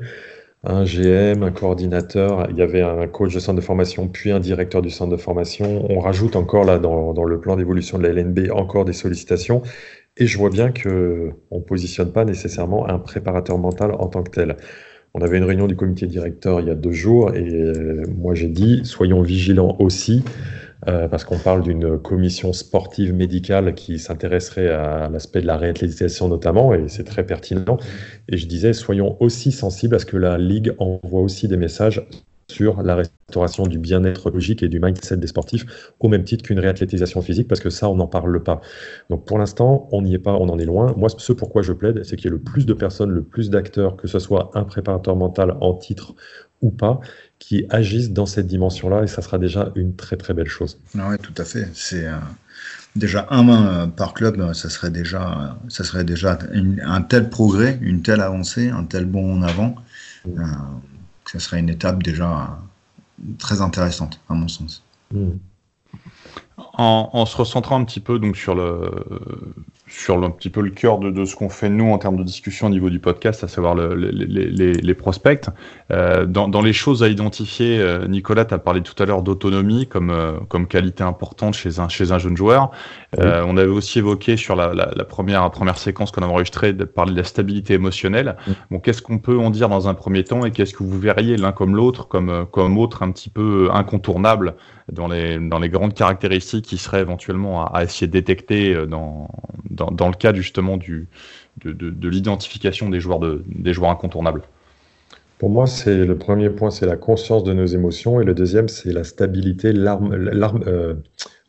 [0.63, 4.39] un GM, un coordinateur, il y avait un coach de centre de formation, puis un
[4.39, 5.85] directeur du centre de formation.
[5.89, 9.63] On rajoute encore là dans, dans le plan d'évolution de la LNB encore des sollicitations.
[10.17, 14.31] Et je vois bien que on positionne pas nécessairement un préparateur mental en tant que
[14.31, 14.57] tel.
[15.13, 18.33] On avait une réunion du comité directeur il y a deux jours et euh, moi
[18.33, 20.23] j'ai dit soyons vigilants aussi
[20.87, 26.27] euh, parce qu'on parle d'une commission sportive médicale qui s'intéresserait à l'aspect de la réathlétisation
[26.27, 27.77] notamment, et c'est très pertinent.
[28.29, 32.05] Et je disais, soyons aussi sensibles à ce que la Ligue envoie aussi des messages
[32.51, 36.59] sur la restauration du bien-être logique et du mindset des sportifs, au même titre qu'une
[36.59, 38.59] réathlétisation physique, parce que ça, on n'en parle pas.
[39.09, 40.93] Donc pour l'instant, on n'y est pas, on en est loin.
[40.97, 43.49] Moi, ce pourquoi je plaide, c'est qu'il y ait le plus de personnes, le plus
[43.49, 46.13] d'acteurs, que ce soit un préparateur mental en titre
[46.61, 46.99] ou pas,
[47.39, 50.79] qui agissent dans cette dimension-là, et ça sera déjà une très très belle chose.
[50.97, 51.67] Ah oui, tout à fait.
[51.73, 52.15] C'est euh,
[52.95, 56.37] déjà un main euh, par club, euh, ça serait déjà, ça serait déjà
[56.83, 59.75] un tel progrès, une telle avancée, un tel bond en avant.
[60.27, 60.43] Mm.
[61.25, 62.59] ça serait une étape déjà
[63.39, 64.83] très intéressante, à mon sens.
[65.11, 65.31] Mm.
[66.77, 68.91] En, se recentrant un petit peu donc sur le
[69.91, 72.67] sur un petit peu le cœur de, ce qu'on fait nous en termes de discussion
[72.67, 75.49] au niveau du podcast, à savoir les, prospects.
[75.91, 79.87] Euh, dans, les choses à identifier, euh, Nicolas, tu as parlé tout à l'heure d'autonomie
[79.87, 82.71] comme, euh, comme qualité importante chez un, chez un jeune joueur.
[83.17, 87.17] on avait aussi évoqué sur la, première, première séquence qu'on a enregistrée de parler de
[87.17, 88.37] la stabilité émotionnelle.
[88.69, 91.35] Bon, qu'est-ce qu'on peut en dire dans un premier temps et qu'est-ce que vous verriez
[91.37, 94.55] l'un comme l'autre comme, comme autre un petit peu incontournable
[94.91, 99.29] dans les, dans les grandes caractéristiques qui seraient éventuellement à, essayer de détecter dans
[99.69, 101.07] dans, le cas justement du,
[101.63, 104.43] de, l'identification des joueurs, de, des joueurs incontournables?
[105.41, 108.69] Pour moi, c'est le premier point, c'est la conscience de nos émotions, et le deuxième,
[108.69, 110.93] c'est la stabilité, euh,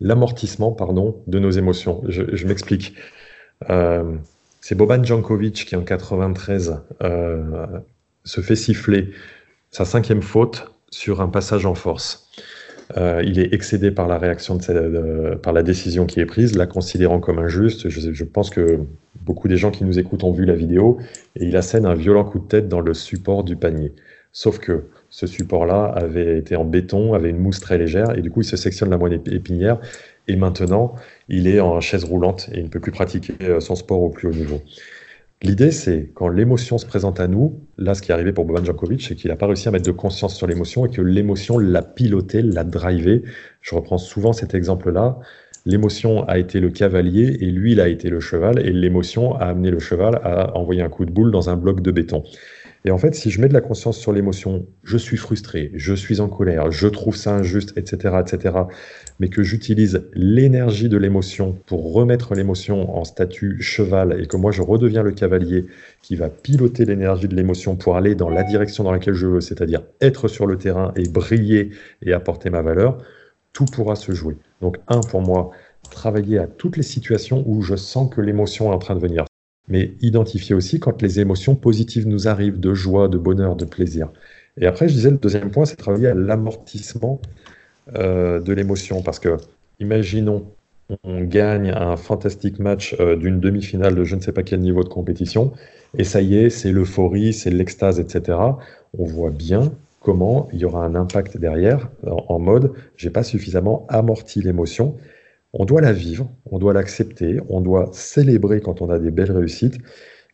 [0.01, 2.03] l'amortissement, pardon, de nos émotions.
[2.09, 2.95] Je, m'explique.
[3.69, 4.15] Euh,
[4.63, 7.67] c'est Boban Jankovic qui en 93 euh,
[8.25, 9.11] se fait siffler
[9.71, 12.31] sa cinquième faute sur un passage en force.
[12.97, 17.21] Il est excédé par la réaction de, par la décision qui est prise, la considérant
[17.21, 17.91] comme injuste.
[17.91, 18.81] Je, pense que
[19.25, 20.99] beaucoup des gens qui nous écoutent ont vu la vidéo
[21.37, 23.93] et il assène un violent coup de tête dans le support du panier.
[24.33, 28.31] Sauf que ce support-là avait été en béton, avait une mousse très légère et du
[28.31, 29.79] coup il se sectionne la moelle épinière
[30.29, 30.95] et maintenant
[31.29, 34.11] il est en chaise roulante et il ne peut plus pratiquer euh, son sport au
[34.11, 34.61] plus haut niveau.
[35.43, 38.65] L'idée, c'est quand l'émotion se présente à nous, là, ce qui est arrivé pour Boban
[38.65, 41.59] Djokovic, c'est qu'il n'a pas réussi à mettre de conscience sur l'émotion et que l'émotion
[41.59, 43.23] l'a piloté, l'a drivé.
[43.61, 45.19] Je reprends souvent cet exemple-là.
[45.65, 49.45] L'émotion a été le cavalier et lui, il a été le cheval et l'émotion a
[49.47, 52.25] amené le cheval à envoyer un coup de boule dans un bloc de béton.
[52.85, 55.95] Et en fait, si je mets de la conscience sur l'émotion, je suis frustré, je
[55.95, 58.57] suis en colère, je trouve ça injuste, etc., etc.,
[59.21, 64.51] mais que j'utilise l'énergie de l'émotion pour remettre l'émotion en statut cheval et que moi
[64.51, 65.67] je redeviens le cavalier
[66.03, 69.41] qui va piloter l'énergie de l'émotion pour aller dans la direction dans laquelle je veux,
[69.41, 71.71] c'est-à-dire être sur le terrain et briller
[72.05, 72.99] et apporter ma valeur,
[73.53, 74.35] tout pourra se jouer.
[74.63, 75.51] Donc, un, pour moi,
[75.91, 79.27] travailler à toutes les situations où je sens que l'émotion est en train de venir
[79.69, 84.11] mais identifier aussi quand les émotions positives nous arrivent, de joie, de bonheur, de plaisir.
[84.61, 87.21] Et après, je disais, le deuxième point, c'est travailler à l'amortissement
[87.97, 89.37] euh, de l'émotion, parce que,
[89.81, 90.47] imaginons,
[91.05, 94.83] on gagne un fantastique match euh, d'une demi-finale de je ne sais pas quel niveau
[94.85, 95.53] de compétition,
[95.97, 98.39] et ça y est, c'est l'euphorie, c'est l'extase, etc.
[98.99, 99.73] On voit bien
[100.03, 104.97] comment il y aura un impact derrière, en, en mode, j'ai pas suffisamment amorti l'émotion,
[105.53, 109.33] on doit la vivre, on doit l'accepter, on doit célébrer quand on a des belles
[109.33, 109.79] réussites,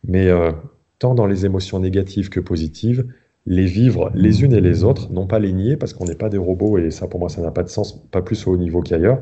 [0.03, 0.51] mais euh,
[0.97, 3.05] tant dans les émotions négatives que positives,
[3.45, 6.29] les vivre les unes et les autres, non pas les nier parce qu'on n'est pas
[6.29, 8.57] des robots et ça pour moi ça n'a pas de sens, pas plus au haut
[8.57, 9.21] niveau qu'ailleurs,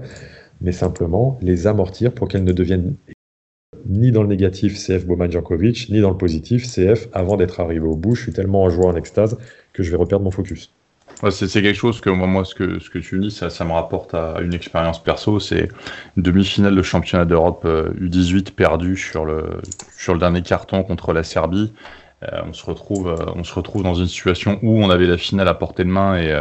[0.62, 2.96] mais simplement les amortir pour qu'elles ne deviennent
[3.90, 7.86] ni dans le négatif CF Boman Jankovic, ni dans le positif CF avant d'être arrivé
[7.86, 8.16] au bout.
[8.16, 9.38] Je suis tellement en joie, en extase
[9.74, 10.72] que je vais reperdre mon focus
[11.32, 14.40] c'est quelque chose que moi, ce que, ce que tu dis, ça, me rapporte à
[14.42, 15.40] une expérience perso.
[15.40, 15.70] C'est
[16.16, 19.62] une demi-finale de championnat d'Europe U18 euh, perdue sur le,
[19.98, 21.74] sur le dernier carton contre la Serbie.
[22.46, 25.54] on se retrouve, on se retrouve dans une situation où on avait la finale à
[25.54, 26.36] portée de main et,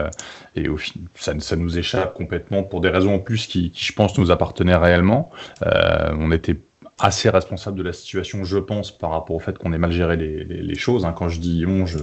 [0.56, 0.78] et au
[1.14, 4.30] ça, ça, nous échappe complètement pour des raisons en plus qui, qui je pense, nous
[4.30, 5.30] appartenaient réellement.
[5.64, 6.56] on était
[6.98, 10.16] assez responsable de la situation, je pense, par rapport au fait qu'on ait mal géré
[10.16, 11.04] les, les, choses.
[11.04, 11.12] Hein.
[11.12, 11.98] Quand je dis on, je,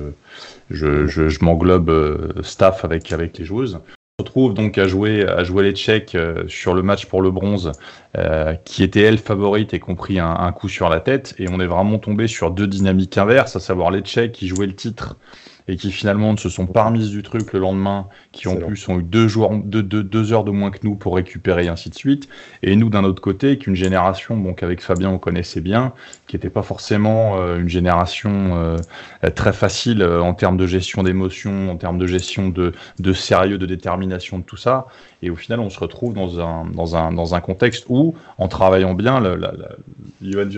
[0.70, 3.80] je, je, m'englobe euh, staff avec, avec les joueuses.
[4.20, 7.24] On se retrouve donc à jouer, à jouer les Tchèques euh, sur le match pour
[7.24, 7.72] le bronze,
[8.18, 11.34] euh, qui était elle favorite et compris un, un, coup sur la tête.
[11.40, 14.68] Et on est vraiment tombé sur deux dynamiques inverses, à savoir les Tchèques qui jouaient
[14.68, 15.18] le titre
[15.67, 18.88] et qui finalement ne se sont pas remises du truc le lendemain, qui en plus
[18.89, 21.67] ont eu deux, jours, deux, deux, deux, heures de moins que nous pour récupérer et
[21.69, 22.28] ainsi de suite.
[22.62, 25.93] Et nous, d'un autre côté, qu'une génération, bon, qu'avec Fabien on connaissait bien,
[26.28, 28.78] qui n'était pas forcément euh, une génération euh,
[29.36, 33.58] très facile euh, en termes de gestion d'émotions, en termes de gestion de, de sérieux,
[33.58, 34.88] de détermination, de tout ça.
[35.24, 38.50] Et au final, on se retrouve dans un, dans un, dans un contexte où, en
[38.50, 39.70] travaillant bien, le, la, la,
[40.22, 40.50] Johan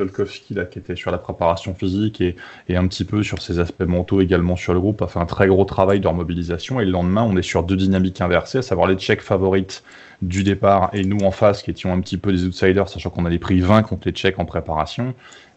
[0.52, 2.36] là, qui était sur la préparation physique et,
[2.68, 5.28] et un petit peu sur ses aspects mentaux également sur le groupe, a fait un
[5.28, 6.80] très gros travail de remobilisation.
[6.80, 9.84] Et le lendemain, on est sur deux dynamiques inversées, à savoir les Tchèques favorites
[10.24, 13.26] du départ et nous en face qui étions un petit peu des outsiders, sachant qu'on
[13.26, 15.14] avait pris 20 contre les Tchèques en préparation.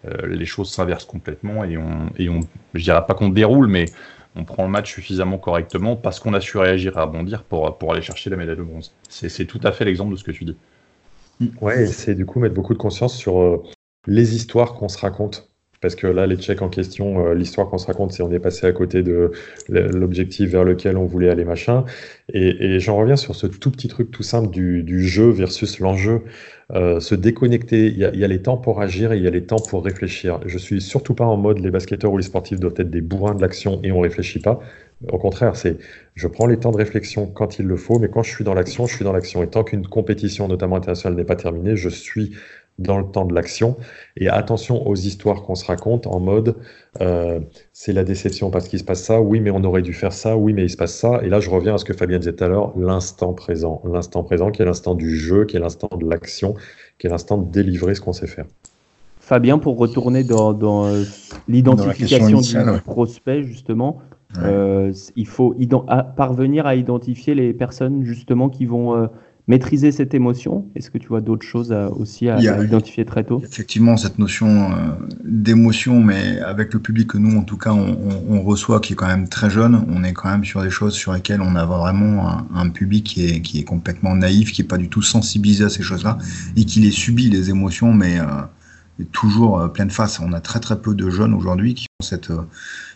[0.06, 2.40] Euh, les choses s'inversent complètement et on, et on,
[2.74, 3.86] je dirais pas qu'on déroule, mais
[4.38, 7.92] on prend le match suffisamment correctement parce qu'on a su réagir et rebondir pour, pour
[7.92, 8.94] aller chercher la médaille de bronze.
[9.08, 10.56] C'est tout à fait l'exemple de ce que tu dis.
[11.60, 13.62] Ouais, c'est du coup mettre beaucoup de conscience sur euh,
[14.06, 15.50] les histoires qu'on se raconte.
[15.80, 18.40] Parce que là, les Tchèques en question, euh, l'histoire qu'on se raconte, c'est on est
[18.40, 19.30] passé à côté de
[19.68, 21.84] l'objectif vers lequel on voulait aller, machin.
[22.32, 26.22] Et, j'en reviens sur ce tout petit truc tout simple du, jeu versus l'enjeu.
[26.74, 27.86] Euh, se déconnecter.
[27.86, 29.44] Il y, a, il y, a, les temps pour agir et il y a les
[29.44, 30.40] temps pour réfléchir.
[30.44, 33.34] Je suis surtout pas en mode les basketteurs ou les sportifs doivent être des bourrins
[33.34, 34.60] de l'action et on réfléchit pas.
[35.10, 35.78] Au contraire, c'est
[36.14, 38.54] je prends les temps de réflexion quand il le faut, mais quand je suis dans
[38.54, 39.42] l'action, je suis dans l'action.
[39.42, 42.32] Et tant qu'une compétition, notamment internationale, n'est pas terminée, je suis
[42.78, 43.76] dans le temps de l'action.
[44.16, 46.56] Et attention aux histoires qu'on se raconte en mode
[47.00, 47.40] euh,
[47.72, 50.36] c'est la déception parce qu'il se passe ça, oui, mais on aurait dû faire ça,
[50.36, 51.20] oui, mais il se passe ça.
[51.22, 53.82] Et là, je reviens à ce que Fabien disait tout à l'heure l'instant présent.
[53.84, 56.54] L'instant présent qui est l'instant du jeu, qui est l'instant de l'action,
[56.98, 58.46] qui est l'instant de délivrer ce qu'on sait faire.
[59.20, 61.04] Fabien, pour retourner dans, dans euh,
[61.48, 63.98] l'identification du prospect, justement,
[64.36, 64.42] ouais.
[64.44, 65.54] euh, il faut
[66.16, 69.06] parvenir à identifier les personnes justement qui vont euh,
[69.48, 70.66] maîtriser cette émotion?
[70.76, 73.42] Est-ce que tu vois d'autres choses à, aussi à, à, identifier très tôt?
[73.42, 74.74] Effectivement, cette notion euh,
[75.24, 78.92] d'émotion, mais avec le public que nous, en tout cas, on, on, on, reçoit, qui
[78.92, 81.56] est quand même très jeune, on est quand même sur des choses sur lesquelles on
[81.56, 84.88] a vraiment un, un public qui est, qui est complètement naïf, qui est pas du
[84.88, 86.18] tout sensibilisé à ces choses-là,
[86.56, 90.20] et qui les subit, les émotions, mais euh, toujours euh, pleine face.
[90.20, 92.30] On a très très peu de jeunes aujourd'hui qui ont cette...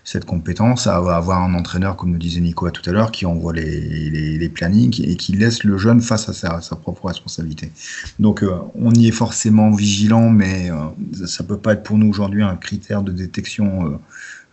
[0.05, 3.53] Cette compétence à avoir un entraîneur, comme nous disait Nico tout à l'heure, qui envoie
[3.53, 7.71] les, les, les, plannings et qui laisse le jeune face à sa, sa propre responsabilité.
[8.19, 12.09] Donc euh, on y est forcément vigilant, mais euh, ça peut pas être pour nous
[12.09, 13.99] aujourd'hui un critère de détection euh,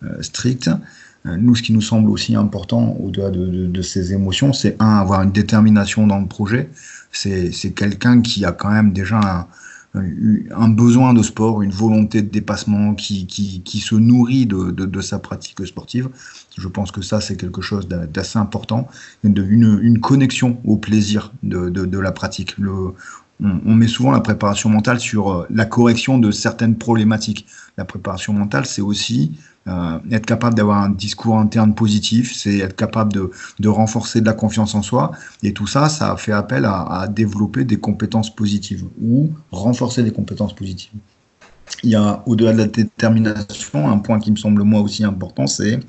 [0.03, 0.69] euh strict.
[1.25, 4.75] Euh, nous, ce qui nous semble aussi important au-delà de, de, de, ces émotions, c'est
[4.79, 6.69] un, avoir une détermination dans le projet.
[7.11, 9.47] C'est quelqu'un qui a quand même déjà un,
[9.95, 15.01] un besoin de sport, une volonté de dépassement qui, qui, qui se nourrit de, de,
[15.01, 16.09] sa pratique sportive.
[16.57, 18.87] Je pense que ça, c'est quelque chose d'assez important,
[19.23, 22.55] une, une, connexion au plaisir de, de, la pratique.
[23.41, 27.47] On, met souvent la préparation mentale sur euh, la correction de certaines problématiques.
[27.77, 29.31] La préparation mentale, c'est aussi
[29.69, 34.33] euh, être capable d'avoir un discours interne positif, c'est être capable de, renforcer de la
[34.33, 35.11] confiance en soi.
[35.43, 40.55] Et tout ça, ça fait appel à, développer des compétences positives ou renforcer des compétences
[40.55, 40.91] positives.
[41.83, 45.45] Il y a, au-delà de la détermination, un point qui me semble moi aussi important,
[45.45, 45.79] c'est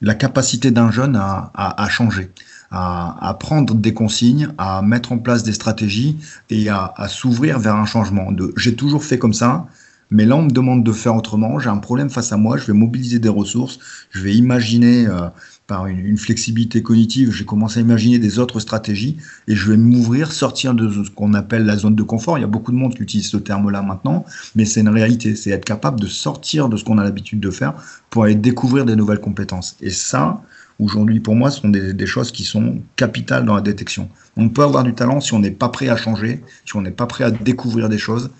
[0.00, 2.30] la capacité d'un jeune à, changer.
[2.72, 6.16] À, à, prendre des consignes, à mettre en place des stratégies
[6.50, 8.32] et à, à s'ouvrir vers un changement.
[8.32, 9.66] De j'ai toujours fait comme ça,
[10.10, 12.66] mais là on me demande de faire autrement, j'ai un problème face à moi, je
[12.66, 13.78] vais mobiliser des ressources,
[14.10, 15.28] je vais imaginer euh,
[15.66, 19.76] par une, une, flexibilité cognitive, j'ai commencé à imaginer des autres stratégies et je vais
[19.76, 22.38] m'ouvrir, sortir de ce qu'on appelle la zone de confort.
[22.38, 24.24] Il y a beaucoup de monde qui utilise ce terme-là maintenant,
[24.56, 27.50] mais c'est une réalité, c'est être capable de sortir de ce qu'on a l'habitude de
[27.50, 27.74] faire
[28.10, 29.76] pour aller découvrir des nouvelles compétences.
[29.80, 30.42] Et ça,
[30.80, 34.08] aujourd'hui pour moi, ce sont des, des, choses qui sont capitales dans la détection.
[34.36, 36.90] On peut avoir du talent si on n'est pas prêt à changer, si on n'est
[36.90, 38.30] pas prêt à découvrir des choses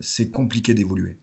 [0.00, 1.18] c'est compliqué d'évoluer.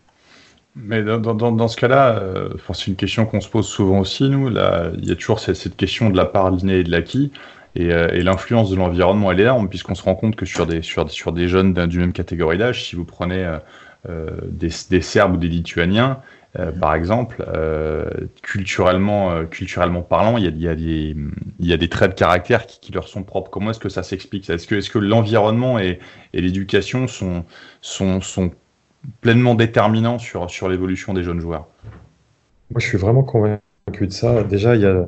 [0.75, 4.49] Mais dans, ce cas-là, euh, c'est une question qu'on se pose souvent aussi, nous.
[4.49, 7.31] Là, il y a toujours cette, question de la part l'inné et de l'acquis.
[7.75, 10.65] Et, euh, et l'influence de l'environnement, elle est énorme, puisqu'on se rend compte que sur
[10.65, 13.57] des, sur, sur des jeunes du même catégorie d'âge, si vous prenez
[14.07, 14.69] euh, des,
[15.01, 16.19] Serbes ou des Lituaniens,
[16.57, 18.09] euh, par exemple, euh,
[18.41, 23.51] culturellement, euh, culturellement parlant, il y, a, des, traits de caractère qui, leur sont propres.
[23.51, 25.99] Comment est-ce que ça s'explique Est-ce que, l'environnement et,
[26.33, 27.45] l'éducation sont,
[29.21, 31.67] pleinement déterminants sur, l'évolution des jeunes joueurs?
[32.71, 34.43] Moi, je suis vraiment convaincu de ça.
[34.43, 35.05] Déjà, il y a,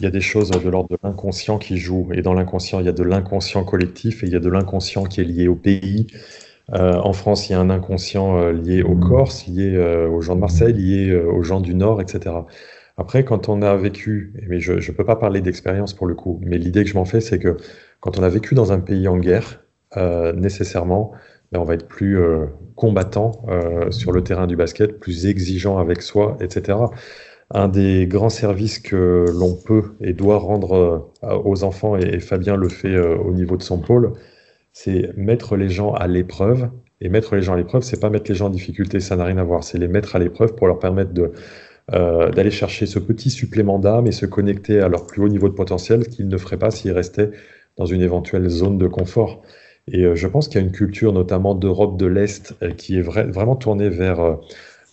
[0.00, 2.08] y a des choses de l'ordre de l'inconscient qui jouent.
[2.14, 5.04] Et dans l'inconscient, il y a de l'inconscient collectif et il y a de l'inconscient
[5.04, 6.06] qui est lié au pays.
[6.72, 10.22] Euh, en France, il y a un inconscient euh, lié aux Corses, lié euh, aux
[10.22, 12.34] gens de Marseille, lié aux gens du Nord, etc.
[12.96, 16.40] Après, quand on a vécu, mais je ne peux pas parler d'expérience pour le coup,
[16.42, 17.56] mais l'idée que je m'en fais, c'est que
[18.00, 19.60] quand on a vécu dans un pays en guerre,
[20.36, 21.12] nécessairement,
[21.52, 22.18] ben, on va être plus
[22.76, 23.32] combattant
[23.90, 26.78] sur le terrain du basket, plus exigeant avec soi, etc
[27.50, 32.68] un des grands services que l'on peut et doit rendre aux enfants, et, Fabien le
[32.68, 34.14] fait au niveau de son pôle,
[34.74, 36.68] c'est mettre les gens à l'épreuve.
[37.00, 39.24] Et mettre les gens à l'épreuve, c'est pas mettre les gens en difficulté, ça n'a
[39.24, 39.64] rien à voir.
[39.64, 41.32] C'est les mettre à l'épreuve pour leur permettre de,
[41.92, 45.48] euh, d'aller chercher ce petit supplément d'âme et se connecter à leur plus haut niveau
[45.48, 47.30] de potentiel qu'ils ne feraient pas s'ils restaient
[47.76, 49.42] dans une éventuelle zone de confort.
[49.88, 53.56] Et je pense qu'il y a une culture, notamment d'Europe de l'Est, qui est vraiment
[53.56, 54.38] tournée vers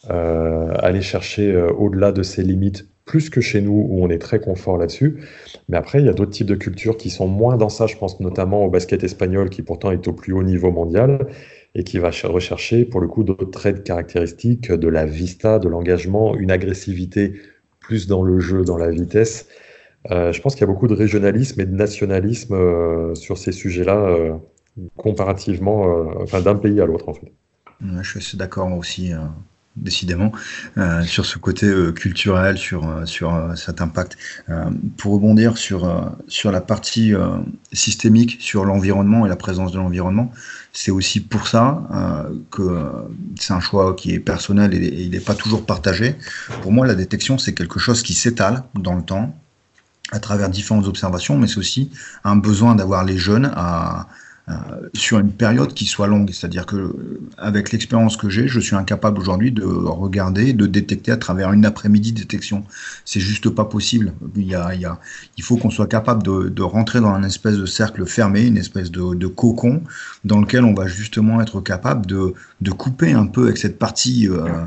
[0.10, 4.20] euh, aller chercher euh, au-delà de ses limites plus que chez nous où on est
[4.20, 5.20] très confort là-dessus.
[5.68, 7.86] Mais après, il y a d'autres types de cultures qui sont moins dans ça.
[7.86, 11.28] Je pense notamment au basket espagnol qui pourtant est au plus haut niveau mondial
[11.76, 16.38] et qui va rechercher pour le coup d'autres traits caractéristiques de la vista, de l'engagement,
[16.38, 17.34] une agressivité
[17.82, 19.49] plus dans le jeu, dans la vitesse.
[20.09, 23.51] Euh, je pense qu'il y a beaucoup de régionalisme et de nationalisme euh, sur ces
[23.51, 24.36] sujets-là, euh,
[24.95, 25.82] comparativement,
[26.22, 27.34] enfin d'un pays à l'autre en fait.
[28.03, 29.12] je suis d'accord aussi
[29.78, 30.32] décidément,
[30.78, 34.18] euh, sur ce côté euh, culturel, sur, euh, sur cet impact.
[34.98, 35.82] pour rebondir sur,
[36.28, 37.14] sur la partie
[37.72, 40.32] systémique, sur l'environnement et la présence de l'environnement,
[40.74, 41.84] c'est aussi pour ça
[42.50, 42.88] que
[43.40, 46.16] c'est un choix qui est personnel et, et il n'est pas toujours partagé.
[46.62, 49.36] Pour moi, la détection, c'est quelque chose qui s'étale dans le temps
[50.12, 51.90] à travers différentes observations, mais c'est aussi
[52.24, 54.08] un besoin d'avoir les jeunes à
[54.93, 56.30] sur une période qui soit longue.
[56.32, 61.12] C'est-à-dire que euh, avec l'expérience que j'ai, je suis incapable aujourd'hui de regarder, de détecter
[61.12, 62.64] à travers une après-midi détection.
[63.06, 64.14] C'est juste pas possible.
[64.36, 64.99] Il, y a,
[65.38, 68.91] il, faut qu'on soit capable de, rentrer dans un espèce de cercle fermé, une espèce
[68.91, 69.82] de, cocon
[70.24, 72.34] dans lequel on va justement être capable de,
[72.72, 74.66] couper un peu avec cette partie euh, euh,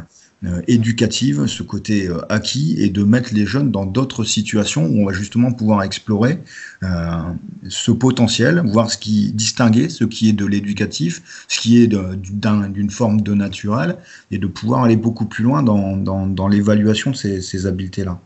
[0.67, 5.07] éducative, ce côté euh, acquis, et de mettre les jeunes dans d'autres situations où on
[5.07, 6.39] va justement pouvoir explorer
[6.83, 7.23] euh,
[7.69, 12.91] ce potentiel, voir ce qui distinguer ce qui est de l'éducatif, ce qui est d'une
[12.91, 13.97] forme de naturel,
[14.31, 18.21] et de pouvoir aller beaucoup plus loin dans, l'évaluation de ces, ces habiletés-là.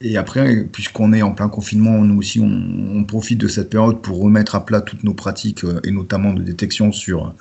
[0.00, 4.20] Et après, puisqu'on est en plein confinement, nous aussi, on, profite de cette période pour
[4.20, 7.34] remettre à plat toutes nos pratiques, euh, et notamment de détection sur,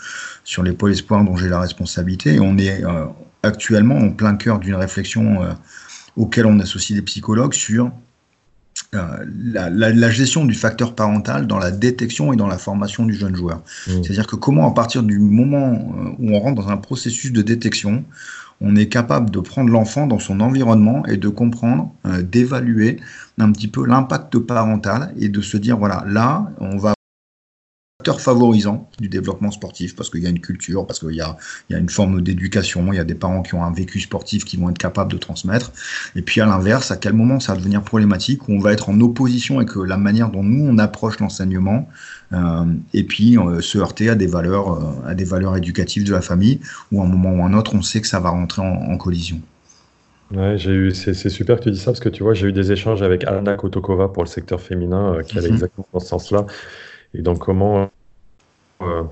[0.43, 2.35] sur les pôles espoirs dont j'ai la responsabilité.
[2.35, 3.05] Et on est euh,
[3.41, 5.53] actuellement en plein cœur d'une réflexion euh,
[6.15, 7.91] auquel on associe les psychologues sur
[8.91, 13.35] la, la, gestion du facteur parental dans la détection et dans la formation du jeune
[13.35, 13.63] joueur.
[13.87, 14.03] Mmh.
[14.03, 18.03] C'est-à-dire que comment, à partir du moment où on rentre dans un processus de détection,
[18.63, 22.99] on est capable de prendre l'enfant dans son environnement et de comprendre, euh, d'évaluer
[23.37, 26.92] un petit peu l'impact parental et de se dire, voilà, là, on va
[28.03, 31.37] facteur favorisant du développement sportif parce qu'il y a une culture, parce qu'il y a,
[31.69, 34.01] il y a une forme d'éducation, il y a des parents qui ont un vécu
[34.01, 35.71] sportif qui vont être capables de transmettre.
[36.17, 38.89] Et puis à l'inverse, à quel moment ça va devenir problématique où on va être
[38.89, 41.87] en opposition avec la manière dont nous on approche l'enseignement
[42.33, 46.11] euh, et puis euh, se heurter à des valeurs, euh, à des valeurs éducatives de
[46.11, 46.59] la famille
[46.91, 49.39] où à un moment ou un autre on sait que ça va rentrer en, collision.
[50.35, 52.51] Ouais, j'ai eu, c'est, super que tu dis ça parce que tu vois, j'ai eu
[52.51, 55.53] des échanges avec Anna Kotokova pour le secteur féminin qui allait mhm.
[55.53, 56.45] exactement dans ce sens-là.
[57.13, 57.89] Et donc, comment
[58.81, 59.03] euh,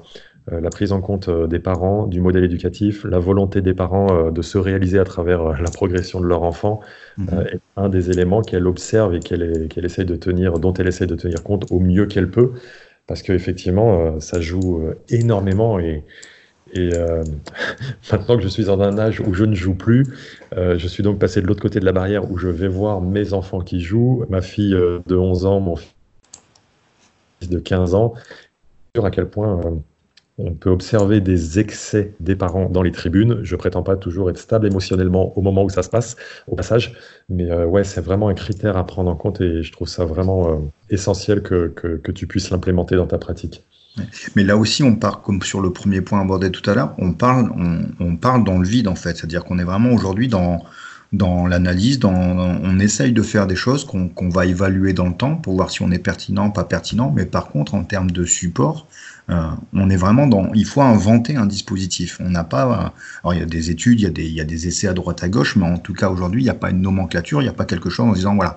[0.51, 4.31] euh, la prise en compte euh, des parents, du modèle éducatif, la volonté des parents
[4.31, 6.79] de se réaliser à travers la progression de leur enfant
[7.17, 7.45] mhm.
[7.53, 11.05] est un des éléments qu'elle observe et qu'elle qu'elle essaie de tenir, dont elle essaie
[11.05, 12.53] de tenir compte au mieux qu'elle peut,
[13.05, 16.03] parce qu'effectivement, ça joue énormément et,
[16.73, 16.89] et
[18.11, 20.05] maintenant que je suis dans un âge où je ne joue plus,
[20.57, 23.33] je suis donc passé de l'autre côté de la barrière où je vais voir mes
[23.33, 25.93] enfants qui jouent, ma fille de 11 ans, mon fils
[27.47, 28.13] de 15 ans,
[29.01, 29.71] à quel point euh,
[30.37, 33.39] on peut observer des excès des parents dans les tribunes.
[33.43, 36.15] Je prétends pas toujours être stable émotionnellement au moment où ça se passe,
[36.47, 36.93] au passage,
[37.29, 40.05] mais euh, ouais, c'est vraiment un critère à prendre en compte et je trouve ça
[40.05, 40.57] vraiment euh,
[40.89, 43.63] essentiel que, que, tu puisses l'implémenter dans ta pratique.
[44.35, 47.13] Mais là aussi, on part, comme sur le premier point abordé tout à l'heure, on
[47.13, 49.17] parle, on, on, parle dans le vide en fait.
[49.17, 50.63] C'est-à-dire qu'on est vraiment aujourd'hui dans,
[51.11, 55.55] dans l'analyse, on essaye de faire des choses qu'on va évaluer dans le temps pour
[55.55, 57.11] voir si on est pertinent, pas pertinent.
[57.13, 58.87] Mais par contre, en termes de support,
[59.29, 60.53] euh, on est vraiment dans.
[60.53, 62.17] Il faut inventer un dispositif.
[62.21, 62.93] On n'a pas.
[63.23, 65.57] Alors il y a des études, il y a des, essais à droite à gauche,
[65.57, 67.65] mais en tout cas aujourd'hui, il n'y a pas une nomenclature, il n'y a pas
[67.65, 68.55] quelque chose en disant voilà,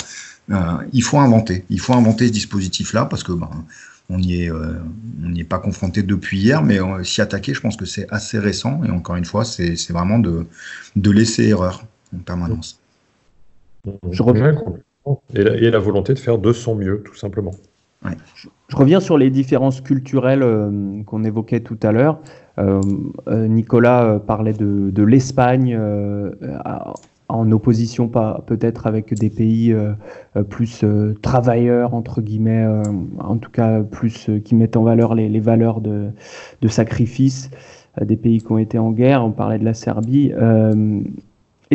[0.53, 1.65] euh, il faut inventer.
[1.71, 3.51] Il faut inventer ce dispositif-là parce que ben,
[4.09, 4.79] on n'y est, euh,
[5.37, 8.81] est pas confronté depuis hier, mais s'y attaquer, je pense que c'est assez récent.
[8.85, 11.85] Et encore une fois, c'est vraiment de laisser erreur.
[12.13, 12.81] En permanence.
[14.11, 14.55] Je reviens.
[15.35, 17.53] Et la, et la, volonté de faire de son mieux, tout simplement.
[18.69, 22.19] Je reviens sur les différences culturelles euh, qu'on évoquait tout à l'heure.
[22.59, 22.81] Euh,
[23.29, 25.79] euh, Nicolas parlait de, de l'Espagne
[27.29, 29.75] en opposition peut-être avec des pays
[30.51, 30.85] plus
[31.23, 32.67] travailleurs, entre guillemets,
[33.19, 36.11] en tout cas plus qui mettent en valeur les, les valeurs de,
[36.61, 37.51] de sacrifice
[38.01, 39.25] des pays qui ont été en guerre.
[39.25, 40.33] On parlait de la Serbie.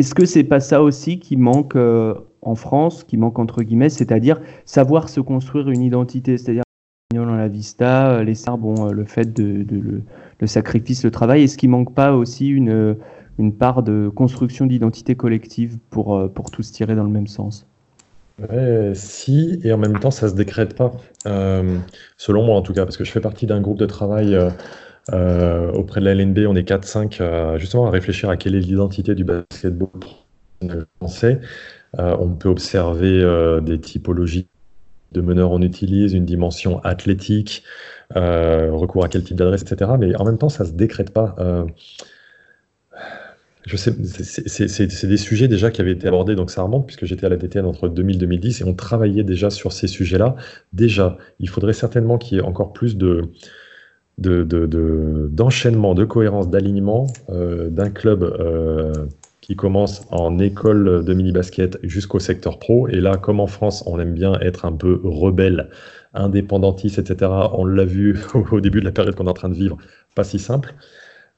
[0.00, 4.40] Est-ce que c'est pas ça aussi qui manque en France, qui manque entre guillemets, c'est-à-dire
[4.64, 6.62] savoir se construire une identité, c'est-à-dire
[7.14, 11.42] dans la vista, euh, les Serbes ont euh, le fait de, le, sacrifice, le travail.
[11.42, 12.96] Est-ce qu'il manque pas aussi une,
[13.38, 17.66] une part de construction d'identité collective pour, euh, pour tous tirer dans le même sens?
[18.94, 20.92] Si, et en même temps, ça se décrète pas.
[22.16, 24.34] selon moi, en tout cas, parce que je fais partie d'un groupe de travail
[25.08, 29.24] auprès de la LNB, on est 4-5, justement à réfléchir à quelle est l'identité du
[29.24, 29.88] basketball
[30.98, 31.40] français.
[31.98, 34.48] Euh, on peut observer euh, des typologies
[35.12, 37.64] de meneurs on utilise, une dimension athlétique,
[38.16, 39.90] euh, recours à quel type d'adresse, etc.
[39.98, 41.34] Mais en même temps, ça ne se décrète pas.
[43.66, 43.92] je sais,
[44.46, 47.36] c'est des sujets déjà qui avaient été abordés, donc ça remonte puisque j'étais à la
[47.36, 50.36] DTN entre 2000 et 2010 et on travaillait déjà sur ces sujets-là.
[50.72, 53.32] Déjà, il faudrait certainement qu'il y ait encore plus de
[54.20, 58.24] d'enchaînement, de, cohérence, d'alignement d'un club
[59.50, 62.86] qui commence en école de mini-basket jusqu'au secteur pro.
[62.86, 65.70] Et là, comme en France, on aime bien être un peu rebelle,
[66.14, 68.16] indépendantiste, etc., on l'a vu
[68.52, 69.76] au début de la période qu'on est en train de vivre,
[70.14, 70.74] pas si simple.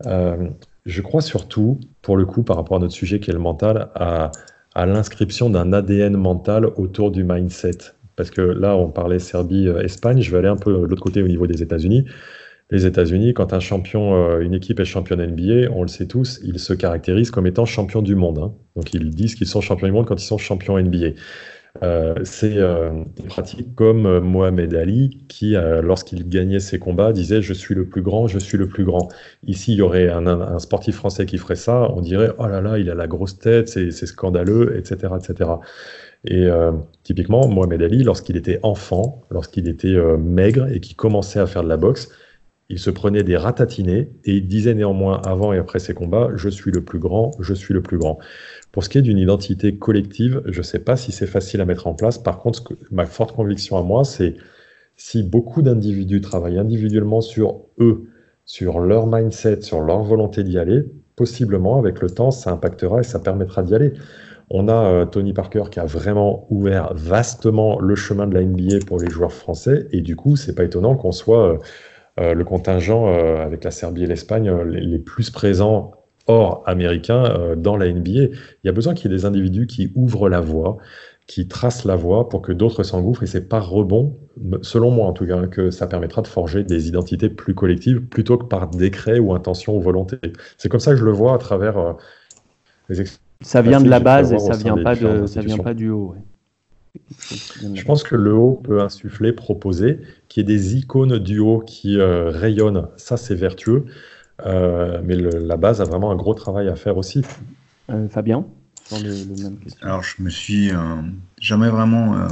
[0.07, 0.49] Euh,
[0.85, 3.89] je crois surtout, pour le coup, par rapport à notre sujet qui est le mental,
[3.95, 4.33] à,
[4.75, 7.79] à l'inscription d'un ADN mental autour du mindset.
[8.17, 11.29] Parce que là, on parlait Serbie-Espagne, je vais aller un peu de l'autre côté au
[11.29, 12.05] niveau des États-Unis
[12.71, 16.41] les États-Unis, quand un champion, euh, une équipe est championne NBA, on le sait tous,
[16.43, 18.39] ils se caractérisent comme étant champions du monde.
[18.39, 18.55] Hein.
[18.77, 21.11] Donc ils disent qu'ils sont champions du monde quand ils sont champions NBA.
[21.83, 22.91] Euh, c'est euh,
[23.29, 28.27] pratique comme Mohamed Ali qui, lorsqu'il gagnait ses combats, disait je suis le plus grand,
[28.27, 29.09] je suis le plus grand.
[29.47, 32.79] Ici, il y aurait un, sportif français qui ferait ça, on dirait oh là là,
[32.79, 35.51] il a la grosse tête, c'est scandaleux, etc., etc.
[36.25, 36.49] Et
[37.03, 41.69] typiquement, Mohamed Ali, lorsqu'il était enfant, lorsqu'il était maigre et qui commençait à faire de
[41.69, 42.11] la boxe,
[42.73, 46.49] il se prenait des ratatinés et il disait néanmoins avant et après ses combats Je
[46.49, 48.19] suis le plus grand, je suis le plus grand.
[48.73, 51.67] Pour ce qui est d'une identité collective, je ne sais pas si c'est facile à
[51.67, 52.17] mettre en place.
[52.17, 54.37] Par contre, ma forte conviction à moi, c'est
[54.97, 58.05] si beaucoup d'individus travaillent individuellement sur eux,
[58.47, 60.83] sur leur mindset, sur leur volonté d'y aller,
[61.15, 63.93] possiblement avec le temps, ça impactera et ça permettra d'y aller.
[64.49, 68.87] On a euh, Tony Parker qui a vraiment ouvert vastement le chemin de la NBA
[68.87, 71.59] pour les joueurs français et du coup, c'est pas étonnant qu'on soit euh,
[72.19, 75.93] le contingent euh, avec la Serbie et l'Espagne euh, les, plus présents
[76.27, 78.11] hors américains dans la NBA.
[78.11, 80.77] Il y a besoin qu'il y ait des individus qui ouvrent la voie,
[81.27, 83.25] qui tracent la voie pour que d'autres s'engouffrent.
[83.25, 84.17] Et c'est par rebond,
[84.61, 88.39] selon moi en tout cas, que ça permettra de forger des identités plus collectives plutôt
[88.39, 90.19] que par décret ou intention ou volonté.
[90.59, 91.97] C'est comme ça que je le vois à travers
[92.89, 93.05] les
[93.41, 96.15] Ça vient de la base et ça vient pas de, ça vient pas du haut.
[97.31, 101.61] Je pense que le haut peut insuffler, proposer, qu'il y ait des icônes du haut
[101.61, 102.89] qui euh, rayonnent.
[102.97, 103.87] Ça, c'est vertueux.
[104.45, 107.23] Euh, mais la base a vraiment un gros travail à faire aussi.
[107.91, 108.45] Euh, Fabien
[109.83, 110.71] Alors, je me suis
[111.41, 112.29] jamais vraiment.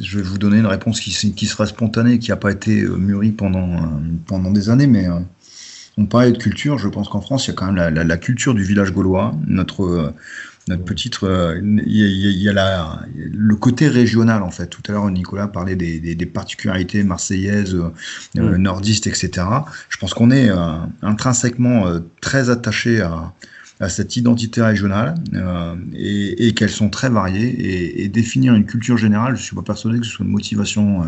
[0.00, 3.32] je vais vous donner une réponse qui, qui sera spontanée, qui n'a pas été mûrie
[3.32, 5.06] pendant, pendant des années, mais
[5.96, 6.76] on parlait de culture.
[6.78, 9.34] Je pense qu'en France, il y a quand même la, la culture du village gaulois.
[9.46, 10.12] Notre
[10.68, 14.66] notre petite, euh, il y, a, le côté régional en fait.
[14.66, 17.92] Tout à l'heure, Nicolas parlait des, particularités marseillaises, euh,
[18.38, 19.46] euh, nordistes, etc.
[19.88, 20.50] Je pense qu'on est
[21.02, 21.86] intrinsèquement
[22.20, 23.32] très attaché à,
[23.88, 25.14] cette identité régionale
[25.94, 28.02] et, qu'elles sont très variées.
[28.02, 31.02] Et, définir une culture générale, je suis pas persuadé que ce soit une motivation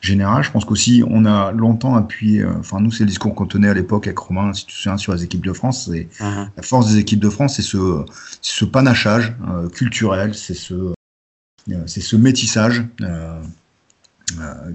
[0.00, 0.42] général.
[0.42, 3.68] Je pense qu'aussi, on a longtemps appuyé, euh, enfin, nous, c'est le discours qu'on tenait
[3.68, 5.88] à l'époque avec Romain, si tu souviens, sur les équipes de France.
[5.88, 6.48] Uh-huh.
[6.56, 8.04] La force des équipes de France, c'est ce,
[8.40, 10.94] ce panachage euh, culturel, c'est ce, euh,
[11.86, 12.84] c'est ce métissage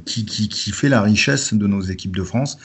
[0.05, 2.57] qui, qui, qui, fait la richesse de nos équipes de France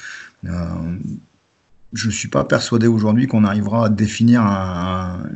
[1.97, 4.43] je ne suis pas persuadé aujourd'hui qu'on arrivera à définir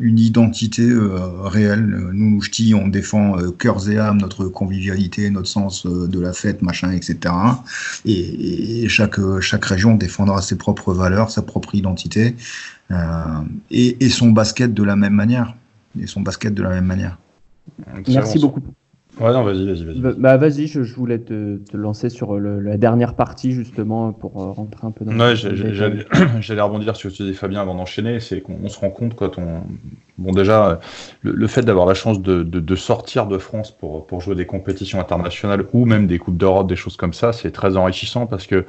[0.00, 1.86] une identité euh, réelle.
[2.12, 6.32] Nous, ch'tis, on défend euh, cœurs et âme notre convivialité, notre sens euh, de la
[6.32, 7.34] fête, machin, etc.
[8.04, 12.36] Et, chaque, chaque région défendra ses propres valeurs, sa propre identité
[13.70, 15.54] et, son basket de la même manière.
[16.00, 17.18] Et son basket de la même manière.
[18.06, 18.60] Merci beaucoup.
[19.20, 20.00] Ouais, non, vas-y, vas-y, vas-y.
[20.00, 24.12] Bah, bah, vas-y, je, je, voulais te, te lancer sur le, la dernière partie, justement,
[24.12, 25.36] pour euh, rentrer un peu dans Ouais,
[26.40, 28.18] j'allais rebondir sur ce que tu dis, Fabien, avant d'enchaîner.
[28.18, 29.62] C'est qu'on se rend compte quand on.
[30.16, 30.80] Bon, déjà,
[31.20, 34.34] le, le fait d'avoir la chance de, de, de, sortir de France pour, pour jouer
[34.34, 38.26] des compétitions internationales ou même des Coupes d'Europe, des choses comme ça, c'est très enrichissant
[38.26, 38.64] parce que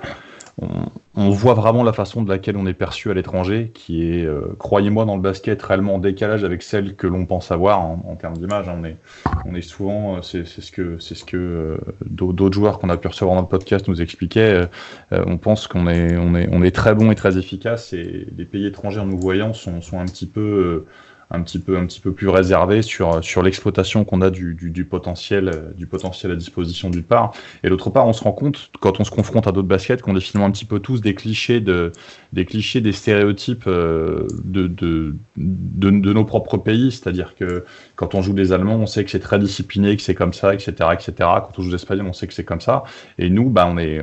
[1.15, 4.55] on, voit vraiment la façon de laquelle on est perçu à l'étranger, qui est, euh,
[4.59, 8.37] croyez-moi, dans le basket réellement en décalage avec celle que l'on pense avoir en, termes
[8.37, 8.67] d'image.
[8.69, 8.77] Hein.
[8.79, 8.97] On, est,
[9.45, 12.97] on est souvent, euh, c'est ce que, c'est ce que euh, d'autres joueurs qu'on a
[12.97, 14.67] pu recevoir dans le podcast nous expliquaient.
[15.11, 18.45] on pense qu'on est, on est, on est très bon et très efficace, et les
[18.45, 20.85] pays étrangers en nous voyant sont, sont un petit peu
[21.31, 24.69] un petit peu, un petit peu plus réservé sur, sur l'exploitation qu'on a du, du,
[24.69, 27.33] du, potentiel, du potentiel à disposition d'une part.
[27.63, 30.15] Et d'autre part, on se rend compte, quand on se confronte à d'autres baskets, qu'on
[30.15, 31.91] est finalement un petit peu tous des clichés, de,
[32.33, 36.91] des, clichés, des stéréotypes euh, de, de, de, de nos propres pays.
[36.91, 37.65] C'est-à-dire que
[38.01, 40.55] quand on joue des Allemands, on sait que c'est très discipliné, que c'est comme ça,
[40.55, 41.13] etc., etc.
[41.19, 42.83] Quand on joue des Espagnols, on sait que c'est comme ça.
[43.19, 44.01] Et nous, bah, on est,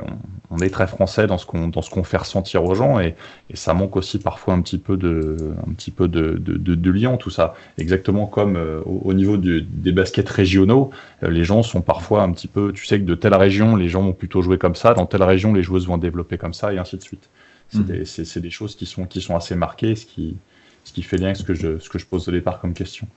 [0.52, 3.00] on, est très français dans ce qu'on, dans ce qu'on fait ressentir aux gens.
[3.00, 3.16] Et,
[3.50, 7.16] et ça manque aussi parfois un petit peu de, un petit peu de, de, de,
[7.16, 7.54] tout ça.
[7.76, 10.90] Exactement comme euh, au, niveau des baskets régionaux,
[11.24, 13.88] euh, les gens sont parfois un petit peu, tu sais que de telle région, les
[13.88, 16.72] gens vont plutôt jouer comme ça, dans telle région, les joueuses vont développer comme ça,
[16.72, 17.28] et ainsi de suite.
[17.70, 18.40] C'est mmh.
[18.42, 20.36] des, choses qui sont, qui sont assez marquées, ce qui,
[20.84, 22.74] ce qui fait lien avec ce que je, ce que je pose au départ comme
[22.74, 23.08] question.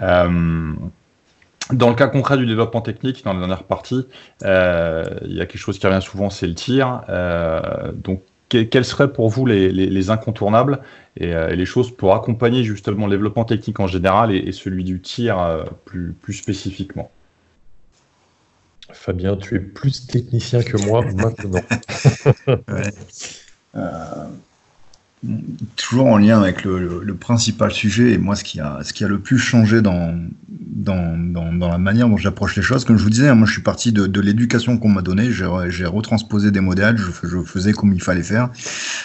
[0.00, 0.72] Euh,
[1.72, 4.06] dans le cas concret du développement technique, dans la dernière partie,
[4.44, 7.02] euh, il y a quelque chose qui revient souvent, c'est le tir.
[7.08, 10.80] Euh, donc, quels seraient pour vous les, les, incontournables
[11.20, 15.00] euh, et, les choses pour accompagner justement le développement technique en général et, celui du
[15.00, 17.10] tir euh, plus, plus spécifiquement?
[18.92, 21.62] Fabien, tu es plus technicien que moi maintenant.
[22.48, 22.92] ouais.
[23.76, 24.26] euh,
[25.76, 29.04] toujours en lien avec le, le, principal sujet, et moi, ce qui a, ce qui
[29.04, 30.18] a le plus changé dans,
[30.48, 33.52] dans, dans, dans la manière dont j'approche les choses, comme je vous disais, moi, je
[33.52, 37.92] suis parti de, de l'éducation qu'on m'a donnée, j'ai retransposé des modèles, je, faisais comme
[37.92, 38.48] il fallait faire.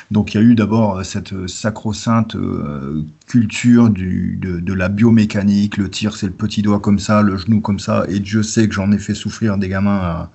[0.09, 5.75] Donc, il y a eu d'abord cette sacro-sainte euh, culture du, de, de, la biomécanique,
[5.75, 8.69] le tir, c'est le petit doigt comme ça, le genou comme ça, et Dieu sait
[8.69, 10.31] que j'en ai fait souffrir des gamins à,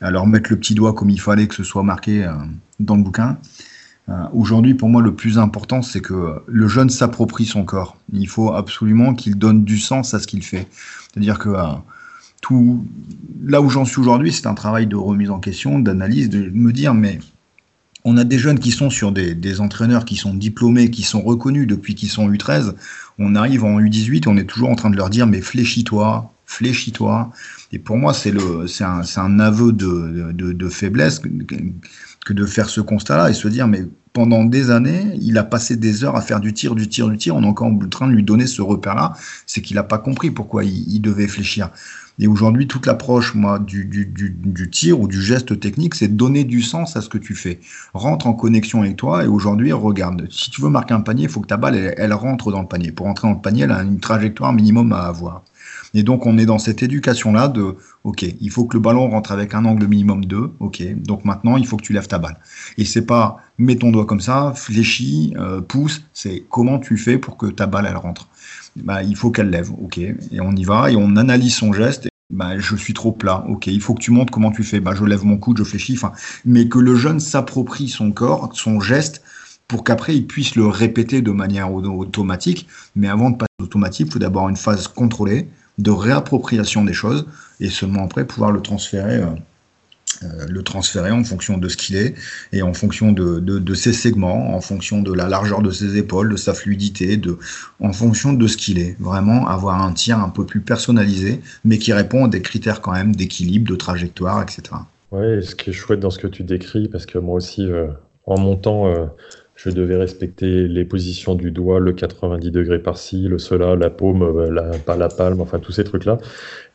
[0.00, 2.32] à, leur mettre le petit doigt comme il fallait que ce soit marqué euh,
[2.78, 3.36] dans le bouquin.
[4.08, 7.96] Euh, aujourd'hui, pour moi, le plus important, c'est que le jeune s'approprie son corps.
[8.12, 10.66] Il faut absolument qu'il donne du sens à ce qu'il fait.
[11.12, 12.74] C'est-à-dire que euh,
[13.46, 16.72] là où j'en suis aujourd'hui, c'est un travail de remise en question, d'analyse, de me
[16.72, 17.18] dire, mais
[18.04, 21.66] on a des jeunes qui sont sur des, entraîneurs qui sont diplômés, qui sont reconnus
[21.66, 22.74] depuis qu'ils sont U13.
[23.18, 27.30] On arrive en U18, on est toujours en train de leur dire, mais fléchis-toi, fléchis-toi.
[27.72, 28.34] Et pour moi, c'est
[28.82, 31.22] un, un, aveu de faiblesse
[32.24, 35.76] que de faire ce constat-là et se dire, mais pendant des années, il a passé
[35.76, 37.34] des heures à faire du tir, du tir, du tir.
[37.34, 39.14] On est encore en train de lui donner ce repère-là.
[39.44, 41.70] C'est qu'il n'a pas compris pourquoi il, devait fléchir.
[42.20, 46.06] Et aujourd'hui, toute l'approche, moi, du, du, du, du, tir ou du geste technique, c'est
[46.06, 47.58] donner du sens à ce que tu fais.
[47.92, 50.28] Rentre en connexion avec toi et aujourd'hui, regarde.
[50.30, 52.62] Si tu veux marquer un panier, il faut que ta balle, elle, elle, rentre dans
[52.62, 52.92] le panier.
[52.92, 55.42] Pour rentrer dans le panier, elle a une trajectoire minimum à avoir.
[55.92, 59.32] Et donc, on est dans cette éducation-là de, OK, il faut que le ballon rentre
[59.32, 60.52] avec un angle minimum 2.
[60.60, 62.38] OK, donc maintenant, il faut que tu lèves ta balle.
[62.76, 67.16] Et c'est pas mets ton doigt comme ça, fléchis, euh, pousse, c'est comment tu fais
[67.16, 68.28] pour que ta balle, elle rentre.
[68.76, 69.70] Bah, il faut qu'elle lève.
[69.82, 72.08] OK, et on y va et on analyse son geste.
[72.30, 73.44] Bah, je suis trop plat.
[73.48, 74.80] Ok, il faut que tu montres comment tu fais.
[74.80, 75.94] Bah, je lève mon coude, je fléchis.
[75.94, 76.12] Enfin,
[76.44, 79.22] mais que le jeune s'approprie son corps, son geste,
[79.66, 82.66] pour qu'après il puisse le répéter de manière automatique.
[82.96, 85.48] Mais avant de passer automatique, il faut d'abord une phase contrôlée
[85.78, 87.26] de réappropriation des choses
[87.60, 89.16] et seulement après pouvoir le transférer.
[89.16, 89.26] Euh,
[90.22, 92.14] euh, le transférer en fonction de ce qu'il est
[92.52, 95.96] et en fonction de, de, de, ses segments, en fonction de la largeur de ses
[95.96, 97.36] épaules, de sa fluidité, de,
[97.80, 98.96] en fonction de ce qu'il est.
[99.00, 102.92] Vraiment avoir un tir un peu plus personnalisé, mais qui répond à des critères quand
[102.92, 104.62] même d'équilibre, de trajectoire, etc.
[105.10, 107.88] Oui, ce qui est chouette dans ce que tu décris, parce que moi aussi, euh,
[108.26, 108.94] en montant,
[109.64, 114.22] je devais respecter les positions du doigt, le 90 degrés par-ci, le cela, la paume,
[114.22, 116.18] euh, la, pas la palme, enfin tous ces trucs-là.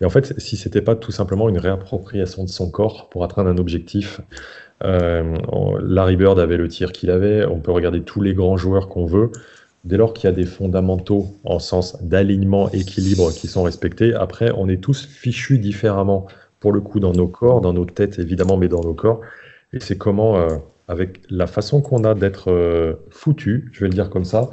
[0.01, 3.49] Et en fait, si c'était pas tout simplement une réappropriation de son corps pour atteindre
[3.49, 4.21] un objectif,
[4.83, 5.35] euh,
[5.81, 9.05] Larry Bird avait le tir qu'il avait, on peut regarder tous les grands joueurs qu'on
[9.05, 9.31] veut.
[9.85, 14.51] Dès lors qu'il y a des fondamentaux en sens d'alignement, équilibre qui sont respectés, après,
[14.57, 16.27] on est tous fichus différemment,
[16.59, 19.21] pour le coup, dans nos corps, dans nos têtes évidemment, mais dans nos corps.
[19.73, 20.57] Et c'est comment euh,
[20.89, 24.49] avec la façon qu'on a d'être euh, foutu, je vais le dire comme ça,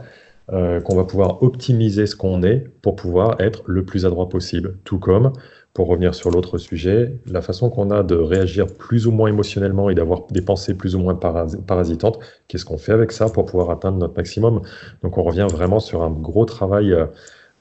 [0.52, 4.76] euh, qu'on va pouvoir optimiser ce qu'on est pour pouvoir être le plus adroit possible.
[4.84, 5.32] Tout comme,
[5.72, 9.88] pour revenir sur l'autre sujet, la façon qu'on a de réagir plus ou moins émotionnellement
[9.88, 12.18] et d'avoir des pensées plus ou moins paras parasitantes,
[12.48, 14.60] qu'est-ce qu'on fait avec ça pour pouvoir atteindre notre maximum?
[15.02, 16.92] Donc on revient vraiment sur un gros travail.
[16.92, 17.06] Euh,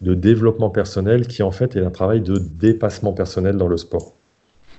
[0.01, 4.11] de développement personnel qui en fait est un travail de dépassement personnel dans le sport.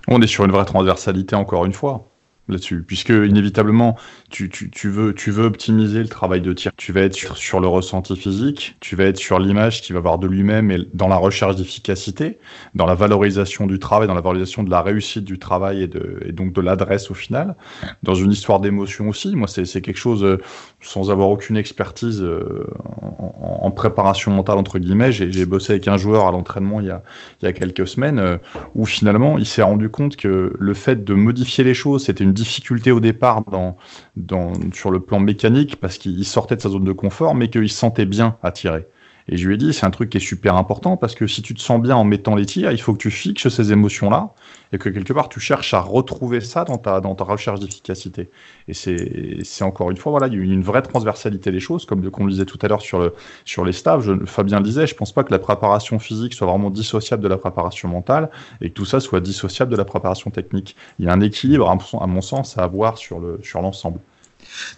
[0.09, 2.07] On est sur une vraie transversalité encore une fois
[2.49, 3.97] là-dessus, puisque inévitablement,
[4.31, 6.71] tu, tu, tu, veux, tu veux optimiser le travail de tir.
[6.77, 9.99] Tu vas être sur, sur le ressenti physique, tu vas être sur l'image qui va
[9.99, 12.39] avoir de lui-même et dans la recherche d'efficacité,
[12.75, 16.21] dans la valorisation du travail, dans la valorisation de la réussite du travail et, de,
[16.25, 17.57] et donc de l'adresse au final,
[18.03, 19.35] dans une histoire d'émotion aussi.
[19.35, 20.39] Moi, c'est quelque chose, euh,
[20.81, 22.67] sans avoir aucune expertise euh,
[23.01, 26.91] en, en, préparation mentale, entre guillemets, j'ai bossé avec un joueur à l'entraînement il, y
[26.91, 27.03] a,
[27.43, 28.39] il y a quelques semaines, euh,
[28.75, 32.33] où finalement, il s'est rendu compte que le fait de modifier les choses, c'était une
[32.37, 33.77] difficulté au départ dans,
[34.17, 37.69] dans, sur le plan mécanique parce qu'il sortait de sa zone de confort, mais qu'il
[37.69, 38.87] se sentait bien à tirer.
[39.29, 41.43] Et je lui ai dit, c'est un truc qui est super important parce que si
[41.43, 44.35] tu te sens bien en mettant les tirs, il faut que tu fixes ces émotions-là
[44.73, 48.31] et que quelque part tu cherches à retrouver ça dans ta, dans ta recherche d'efficacité.
[48.69, 52.11] Et c'est encore une fois, voilà, il y a une vraie transversalité des choses, comme,
[52.11, 53.15] comme on le disait tout à l'heure sur, le,
[53.45, 54.03] sur les staffs.
[54.03, 57.29] Je, Fabien le disait, je pense pas que la préparation physique soit vraiment dissociable de
[57.29, 60.77] la préparation mentale et que tout ça soit dissociable de la préparation technique.
[60.99, 63.99] Il y a un équilibre, à mon sens, à avoir sur l'ensemble.
[63.99, 64.07] Sur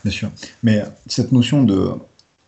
[0.04, 0.30] Bien sûr.
[0.62, 1.90] Mais cette notion de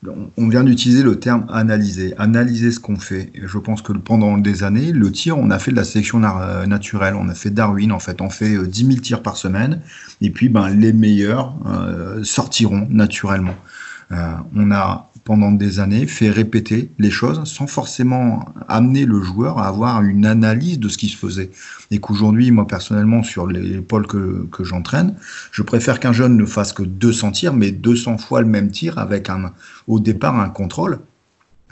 [0.06, 3.30] on vient d'utiliser le terme analyser, analyser ce qu'on fait.
[3.34, 6.22] Et je pense que pendant des années, le tir, on a fait de la sélection
[6.24, 9.36] euh, naturelle, on a fait Darwin, en fait, on fait 10 euh, 000 tirs par
[9.36, 9.82] semaine,
[10.22, 13.56] et puis ben, les meilleurs euh, sortiront naturellement.
[14.10, 19.68] on a pendant des années fait répéter les choses sans forcément amener le joueur à
[19.68, 21.52] avoir une analyse de ce qui se faisait.
[21.92, 25.14] Et qu'aujourd'hui, moi personnellement, sur les que, que j'entraîne,
[25.52, 28.98] je préfère qu'un jeune ne fasse que 200 tirs, mais 200 fois le même tir
[28.98, 29.52] avec un,
[29.86, 30.98] au départ un contrôle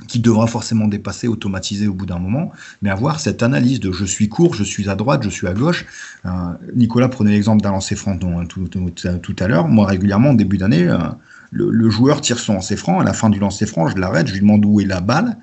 [0.06, 4.04] qui devra forcément dépasser, automatiser au bout d'un moment, mais avoir cette analyse de je
[4.04, 5.84] suis court, je suis à droite, je suis à gauche.
[6.26, 6.30] Euh,
[6.76, 9.66] Nicolas prenait l'exemple d'un lancer franc tout, tout, à l'heure.
[9.66, 10.98] Moi, régulièrement, au début d'année, euh,
[11.50, 14.34] le, joueur tire son lancer franc, à la fin du lancer franc, je l'arrête, je
[14.34, 15.36] lui demande où est la balle.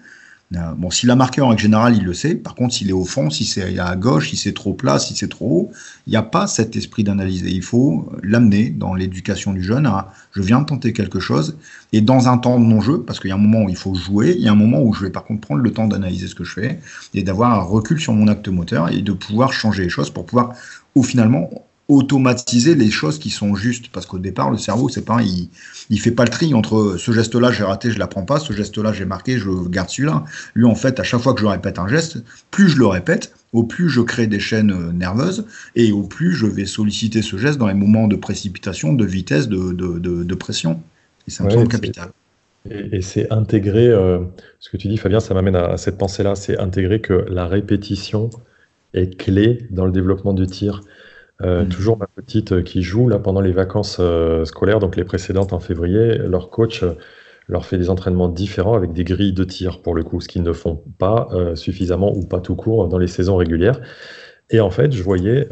[0.56, 2.36] Euh, bon, s'il a marqué en règle générale, il le sait.
[2.36, 5.16] Par contre, s'il est au fond, si c'est à gauche, si c'est trop plat, si
[5.16, 5.72] c'est trop haut,
[6.06, 7.42] il n'y a pas cet esprit d'analyse.
[7.42, 11.58] il faut l'amener dans l'éducation du jeune à je viens de tenter quelque chose
[11.94, 13.96] et dans un temps de non-jeu, parce qu'il y a un moment où il faut
[13.96, 16.28] jouer, il y a un moment où je vais par contre prendre le temps d'analyser
[16.28, 16.80] ce que je fais
[17.14, 20.28] et d'avoir un recul sur mon acte moteur et de pouvoir changer les choses pour
[20.28, 20.54] pouvoir,
[20.94, 21.50] au finalement,
[21.88, 23.90] automatiser les choses qui sont justes.
[23.90, 25.50] Parce qu'au départ le cerveau c'est pas il
[25.90, 28.40] il fait pas le tri entre ce geste là j'ai raté je l'apprends pas.
[28.40, 30.26] Ce geste là j'ai marqué je garde celui-là.
[30.56, 33.34] Lui en fait à chaque fois que je répète un geste plus je le répète
[33.54, 37.38] au plus je crée des chaînes euh, nerveuses et au plus je vais solliciter ce
[37.38, 40.82] geste dans les moments de précipitation de vitesse de, de, de, pression.
[41.28, 42.10] Et c'est un ouais, capital.
[42.70, 44.20] et, c'est intégrer euh,
[44.60, 47.48] ce que tu dis Fabien ça m'amène à cette pensée là c'est intégrer que la
[47.48, 48.30] répétition
[48.94, 50.82] est clé dans le développement du tir
[51.42, 51.70] euh, mm.
[51.70, 55.54] Toujours ma petite euh, qui joue là pendant les vacances euh, scolaires, donc les précédentes
[55.54, 56.84] en février, leur coach
[57.48, 60.42] leur fait des entraînements différents avec des grilles de tir pour le coup, ce qu'ils
[60.42, 63.80] ne font pas suffisamment ou pas tout court dans les saisons régulières.
[64.50, 65.48] Et en fait, je voyais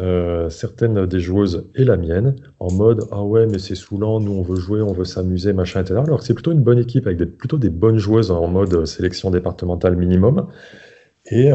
[0.50, 4.42] certaines des joueuses et la mienne en mode ah ouais mais c'est saoulant, nous on
[4.42, 6.00] veut jouer, on veut s'amuser, machin, etc.
[6.04, 8.86] Alors que c'est plutôt une bonne équipe avec des, plutôt des bonnes joueuses en mode
[8.86, 10.48] sélection départementale minimum.
[11.30, 11.52] Et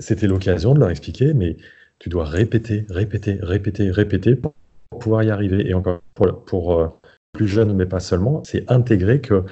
[0.00, 1.58] c'était l'occasion de leur expliquer mais
[2.00, 4.52] tu dois répéter, répéter, répéter, répéter pour
[4.98, 5.68] pouvoir y arriver.
[5.68, 6.00] Et encore
[6.46, 6.88] pour, euh,
[7.32, 9.44] plus jeunes, mais pas seulement, c'est intégrer que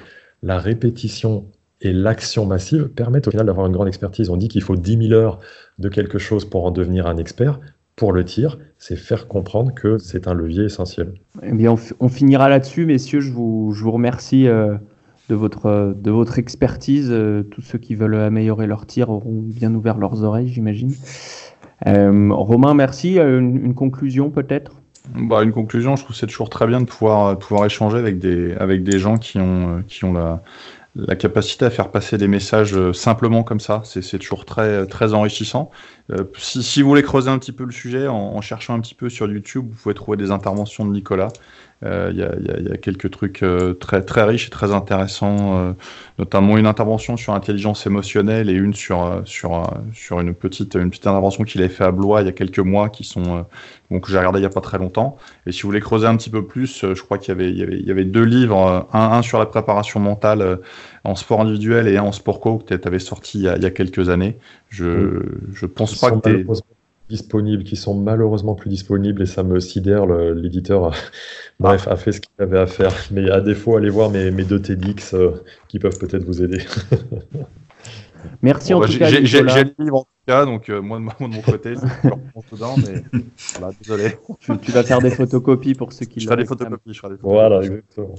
[0.43, 1.45] la répétition
[1.79, 4.29] et l'action massive permettent au final d'avoir une grande expertise.
[4.29, 5.39] On dit qu'il faut 10 000 heures
[5.77, 7.61] de quelque chose pour en devenir un expert.
[7.95, 11.13] Pour le tir, c'est faire comprendre que c'est un levier essentiel.
[11.43, 13.21] Eh bien, on, finira là-dessus, messieurs.
[13.21, 14.75] Je vous, je vous remercie euh,
[15.29, 17.09] de, votre, de votre expertise.
[17.11, 20.93] Euh, tous ceux qui veulent améliorer leur tir auront bien ouvert leurs oreilles, j'imagine.
[21.87, 23.19] Euh, Romain, merci.
[23.19, 24.73] Euh, une, conclusion peut-être?
[25.15, 28.19] Bah, une conclusion, je trouve que c'est toujours très bien de pouvoir, pouvoir échanger avec
[28.19, 30.41] des, avec des gens qui ont, qui ont la,
[30.95, 33.81] la capacité à faire passer des messages euh, simplement comme ça.
[33.85, 35.69] C'est toujours très, très enrichissant.
[36.11, 38.95] Euh, si, si, vous voulez creuser un petit peu le sujet, en, cherchant un petit
[38.95, 41.29] peu sur YouTube, vous pouvez trouver des interventions de Nicolas.
[41.81, 44.73] Il euh, y, a, y, y, a, quelques trucs euh, très, très riches et très
[44.73, 45.73] intéressants, euh,
[46.17, 51.07] notamment une intervention sur l'intelligence émotionnelle et une sur, sur, sur une, petite, une petite
[51.07, 53.45] intervention qu'il avait fait à Blois il y a quelques mois, qui sont,
[53.91, 55.17] donc, que j'ai regardé il n'y a pas très longtemps.
[55.45, 57.57] Et si vous voulez creuser un petit peu plus, je crois qu'il y avait, il
[57.57, 60.59] y avait, il y avait deux livres, un, un sur la préparation mentale
[61.05, 63.55] en sport individuel et un en sport co que tu avais sorti il y, a,
[63.55, 64.37] il y a quelques années.
[64.67, 65.21] Je,
[65.53, 66.45] je pense pas que tu
[67.09, 70.93] disponibles, qui sont malheureusement plus disponibles, et ça me sidère, l'éditeur
[71.59, 72.93] bref, a fait ce qu'il avait à faire.
[73.11, 75.31] Mais à défaut, allez voir mes, mes deux TEDx euh,
[75.67, 76.61] qui peuvent peut-être vous aider.
[78.41, 79.07] Merci en bah, tout cas.
[79.09, 82.09] J'ai le livre en tout cas, donc euh, moi, de mon côté, c'est
[82.51, 83.03] dedans, mais
[83.57, 84.17] voilà, désolé.
[84.39, 87.13] Tu, tu, vas faire des photocopies pour ceux qui Je ferai des photocopies, je ferai
[87.13, 87.33] des photocopies.
[87.33, 88.15] Voilà, exactement.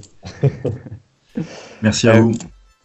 [1.81, 2.33] Merci à vous.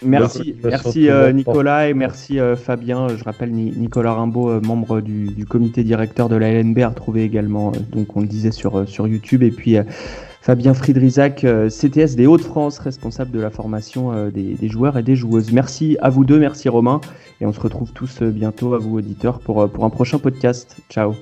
[0.05, 3.09] Merci, merci euh, Nicolas et merci euh, Fabien.
[3.09, 7.73] Je rappelle Nicolas Rimbaud, euh, membre du, comité directeur de la LNB, a retrouvé également,
[7.93, 9.43] donc on le disait sur, sur YouTube.
[9.43, 9.77] Et puis
[10.43, 15.53] Fabien Friedrisac, CTS des Hauts-de-France, responsable de la formation des, des, joueurs et des joueuses.
[15.53, 17.01] Merci à vous deux, merci Romain.
[17.41, 20.77] Et on se retrouve tous bientôt à vous auditeurs pour, pour un prochain podcast.
[20.91, 21.15] Ciao.